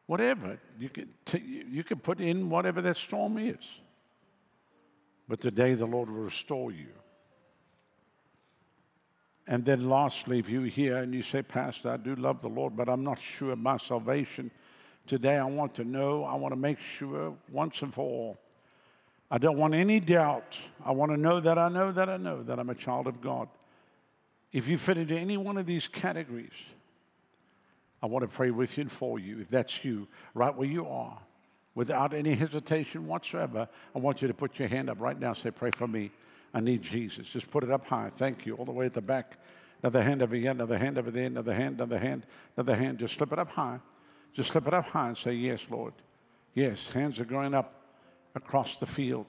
[0.06, 3.80] Whatever, you can, t- you can put in whatever that storm is.
[5.28, 6.88] But today the Lord will restore you.
[9.46, 12.76] And then, lastly, if you hear and you say, Pastor, I do love the Lord,
[12.76, 14.50] but I'm not sure of my salvation,
[15.06, 18.38] today I want to know, I want to make sure once and for all
[19.32, 20.58] I don't want any doubt.
[20.84, 23.22] I want to know that I know that I know that I'm a child of
[23.22, 23.48] God.
[24.52, 26.52] If you fit into any one of these categories,
[28.02, 29.40] I want to pray with you and for you.
[29.40, 31.18] If that's you, right where you are,
[31.74, 35.32] without any hesitation whatsoever, I want you to put your hand up right now.
[35.32, 36.10] Say, Pray for me.
[36.54, 37.28] I need Jesus.
[37.30, 38.10] Just put it up high.
[38.10, 38.54] Thank you.
[38.56, 39.38] All the way at the back.
[39.82, 42.26] Another hand over here, another hand over there, another hand, another hand,
[42.56, 42.98] another hand.
[42.98, 43.80] Just slip it up high.
[44.32, 45.94] Just slip it up high and say, Yes, Lord.
[46.54, 47.74] Yes, hands are going up
[48.34, 49.26] across the field.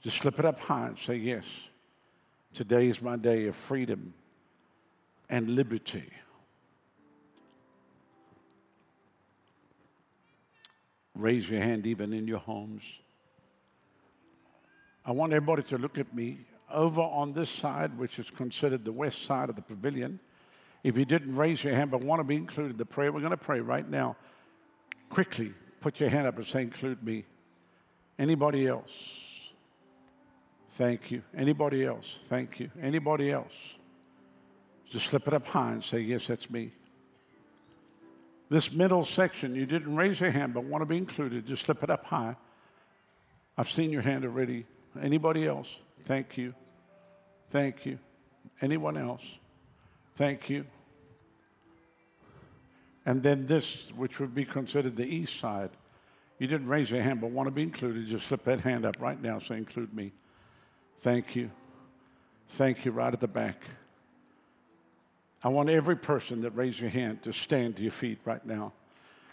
[0.00, 1.44] Just slip it up high and say, Yes,
[2.54, 4.14] today is my day of freedom
[5.28, 6.10] and liberty.
[11.14, 12.84] Raise your hand even in your homes.
[15.08, 16.38] I want everybody to look at me
[16.70, 20.20] over on this side, which is considered the west side of the pavilion.
[20.84, 23.20] If you didn't raise your hand but want to be included in the prayer, we're
[23.20, 24.16] going to pray right now.
[25.08, 27.24] Quickly, Put your hand up and say, include me.
[28.18, 29.52] Anybody else?
[30.70, 31.22] Thank you.
[31.36, 32.18] Anybody else?
[32.22, 32.70] Thank you.
[32.82, 33.76] Anybody else?
[34.90, 36.72] Just slip it up high and say, yes, that's me.
[38.50, 41.82] This middle section, you didn't raise your hand but want to be included, just slip
[41.82, 42.34] it up high.
[43.56, 44.64] I've seen your hand already.
[45.00, 45.76] Anybody else?
[46.04, 46.54] Thank you.
[47.50, 47.98] Thank you.
[48.60, 49.22] Anyone else?
[50.16, 50.66] Thank you.
[53.06, 55.70] And then this, which would be considered the east side.
[56.38, 58.96] You didn't raise your hand but want to be included, just slip that hand up
[59.00, 60.12] right now, say, include me.
[60.98, 61.50] Thank you.
[62.50, 63.62] Thank you, right at the back.
[65.42, 68.72] I want every person that raised your hand to stand to your feet right now.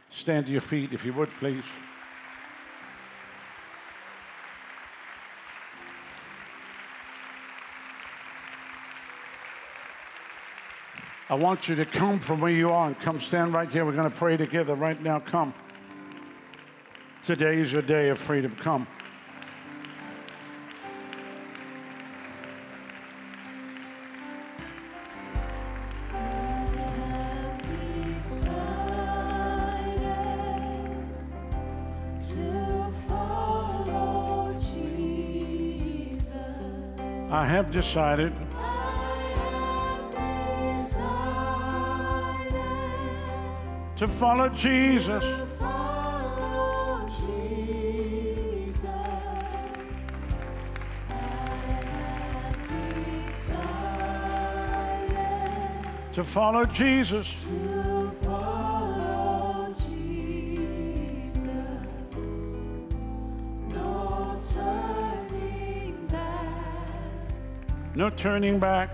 [0.10, 1.64] Stand to your feet, if you would, please.
[11.28, 13.84] I want you to come from where you are and come stand right here.
[13.84, 15.20] We're going to pray together right now.
[15.20, 15.56] Come.
[17.24, 18.56] Today is your day of freedom.
[18.58, 18.88] Come.
[37.32, 38.32] I have decided
[43.98, 45.24] to follow Jesus.
[56.14, 57.52] To follow Jesus.
[67.96, 68.92] No turning back.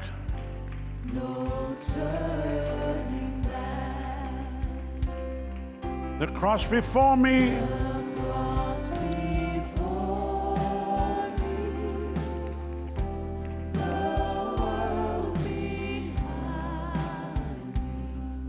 [1.13, 2.30] No turning
[6.21, 7.49] The cross before me.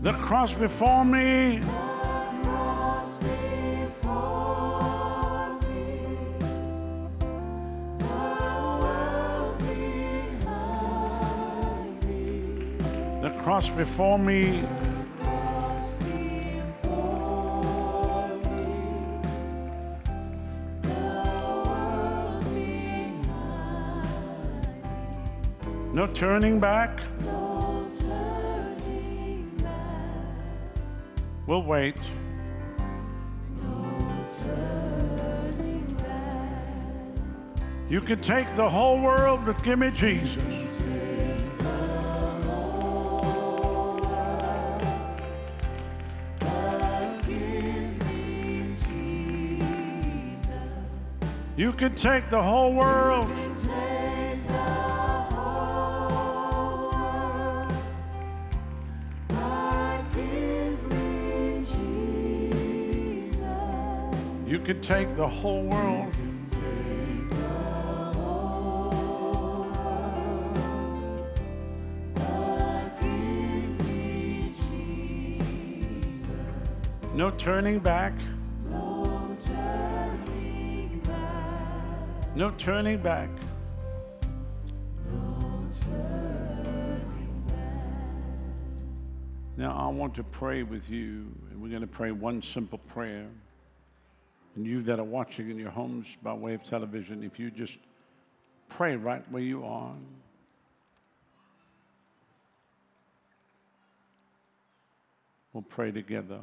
[0.03, 1.61] The cross before me.
[1.63, 3.33] The cross
[3.67, 4.53] before me.
[13.43, 14.63] Cross before me.
[26.23, 27.01] Turning back.
[27.25, 30.47] no turning back,
[31.45, 31.97] We'll wait.
[37.89, 40.41] You can take the whole world, but give me Jesus.
[51.57, 53.29] You can take the whole world,
[64.63, 66.15] can take the whole world,
[77.13, 78.13] No turning back,
[78.71, 82.31] no turning back.
[82.35, 83.29] no turning back.
[89.57, 93.27] Now, I want to pray with you, and we're going to pray one simple prayer.
[94.55, 97.79] And you that are watching in your homes by way of television, if you just
[98.69, 99.93] pray right where you are.
[105.53, 106.39] We'll pray together.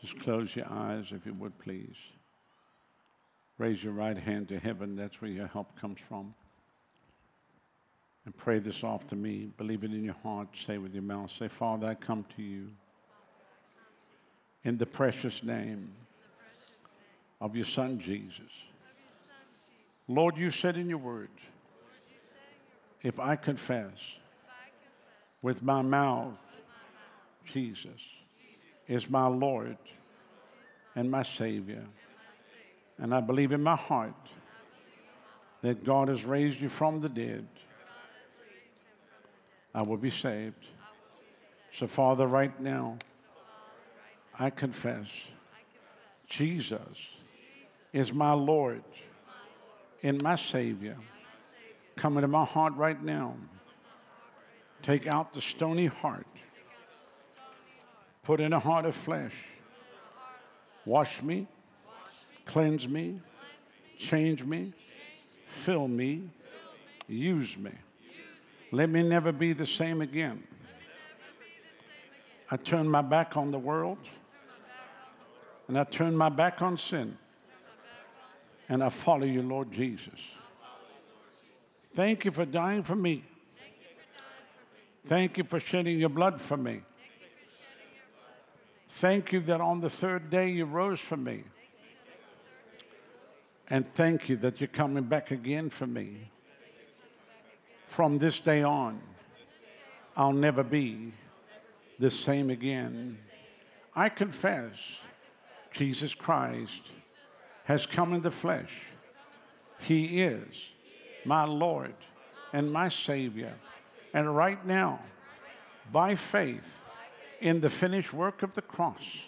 [0.00, 1.96] Just close your eyes, if you would, please.
[3.56, 4.96] Raise your right hand to heaven.
[4.96, 6.34] That's where your help comes from.
[8.24, 9.50] And pray this off to me.
[9.58, 10.48] Believe it in your heart.
[10.56, 11.30] Say with your mouth.
[11.30, 12.68] Say, Father, I come to you
[14.64, 15.90] in the precious name
[17.40, 18.50] of your Son, Jesus.
[20.08, 21.28] Lord, you said in your word,
[23.02, 24.18] if I confess
[25.42, 26.40] with my mouth,
[27.44, 28.00] Jesus
[28.88, 29.76] is my Lord
[30.96, 31.84] and my Savior,
[32.98, 34.14] and I believe in my heart
[35.60, 37.46] that God has raised you from the dead,
[39.74, 40.66] I will be saved.
[41.72, 42.98] So, Father, right now,
[44.38, 45.08] I confess
[46.28, 46.88] Jesus
[47.92, 48.82] is my Lord
[50.02, 50.96] and my Savior.
[51.96, 53.36] Come into my heart right now.
[54.82, 56.26] Take out the stony heart.
[58.22, 59.34] Put in a heart of flesh.
[60.86, 61.46] Wash me,
[62.44, 63.20] cleanse me,
[63.96, 64.72] change me,
[65.46, 66.28] fill me,
[67.08, 67.70] use me.
[68.74, 70.42] Let me never be the same again.
[72.50, 73.98] I turn my back on the world
[75.68, 77.16] and I turn my back on sin
[78.68, 80.20] and I follow you, Lord Jesus.
[81.94, 83.22] Thank you for dying for me.
[85.06, 86.80] Thank you for shedding your blood for me.
[88.88, 91.44] Thank you that on the third day you rose for me.
[93.70, 96.30] And thank you that you're coming back again for me.
[97.94, 99.00] From this day on,
[100.16, 101.12] I'll never be
[102.00, 103.16] the same again.
[103.94, 104.98] I confess
[105.70, 106.82] Jesus Christ
[107.66, 108.80] has come in the flesh.
[109.78, 110.70] He is
[111.24, 111.94] my Lord
[112.52, 113.54] and my Savior.
[114.12, 114.98] And right now,
[115.92, 116.80] by faith
[117.40, 119.20] in the finished work of the cross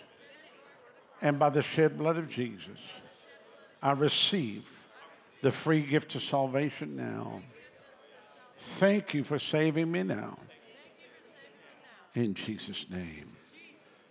[1.23, 2.81] and by the shed blood of Jesus,
[3.81, 4.69] I receive
[5.41, 7.43] the free gift of salvation now.
[8.67, 10.37] Thank you for saving me now.
[12.15, 13.37] In Jesus' name.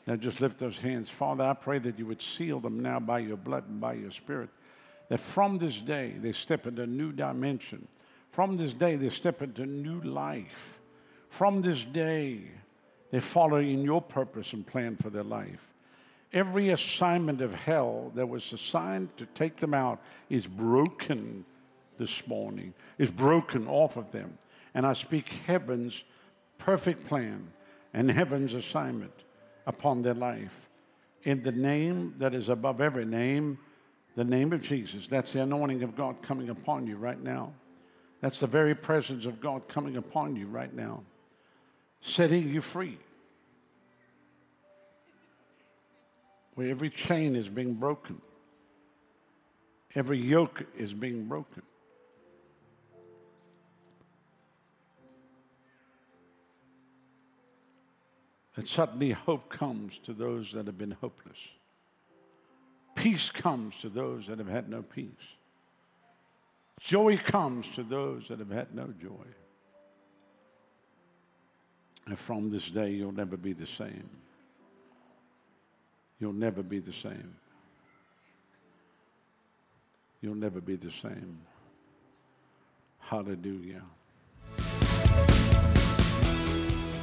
[0.07, 1.09] Now just lift those hands.
[1.09, 4.09] Father, I pray that you would seal them now by your blood and by your
[4.09, 4.49] spirit.
[5.09, 7.87] That from this day they step into a new dimension.
[8.31, 10.79] From this day they step into new life.
[11.29, 12.41] From this day
[13.11, 15.73] they follow in your purpose and plan for their life.
[16.33, 21.45] Every assignment of hell that was assigned to take them out is broken
[21.97, 24.37] this morning, is broken off of them.
[24.75, 26.03] And I speak heaven's
[26.59, 27.47] perfect plan
[27.93, 29.13] and heaven's assignment
[29.65, 30.69] upon their life.
[31.23, 33.57] In the name that is above every name,
[34.15, 35.07] the name of Jesus.
[35.07, 37.53] That's the anointing of God coming upon you right now.
[38.21, 41.03] That's the very presence of God coming upon you right now,
[42.01, 42.97] setting you free.
[46.55, 48.21] Where every chain is being broken,
[49.93, 51.63] every yoke is being broken.
[58.55, 61.39] That suddenly hope comes to those that have been hopeless.
[62.95, 65.09] Peace comes to those that have had no peace.
[66.79, 69.27] Joy comes to those that have had no joy.
[72.07, 74.09] And from this day, you'll never be the same.
[76.19, 77.35] You'll never be the same.
[80.21, 81.39] You'll never be the same.
[82.99, 83.83] Hallelujah.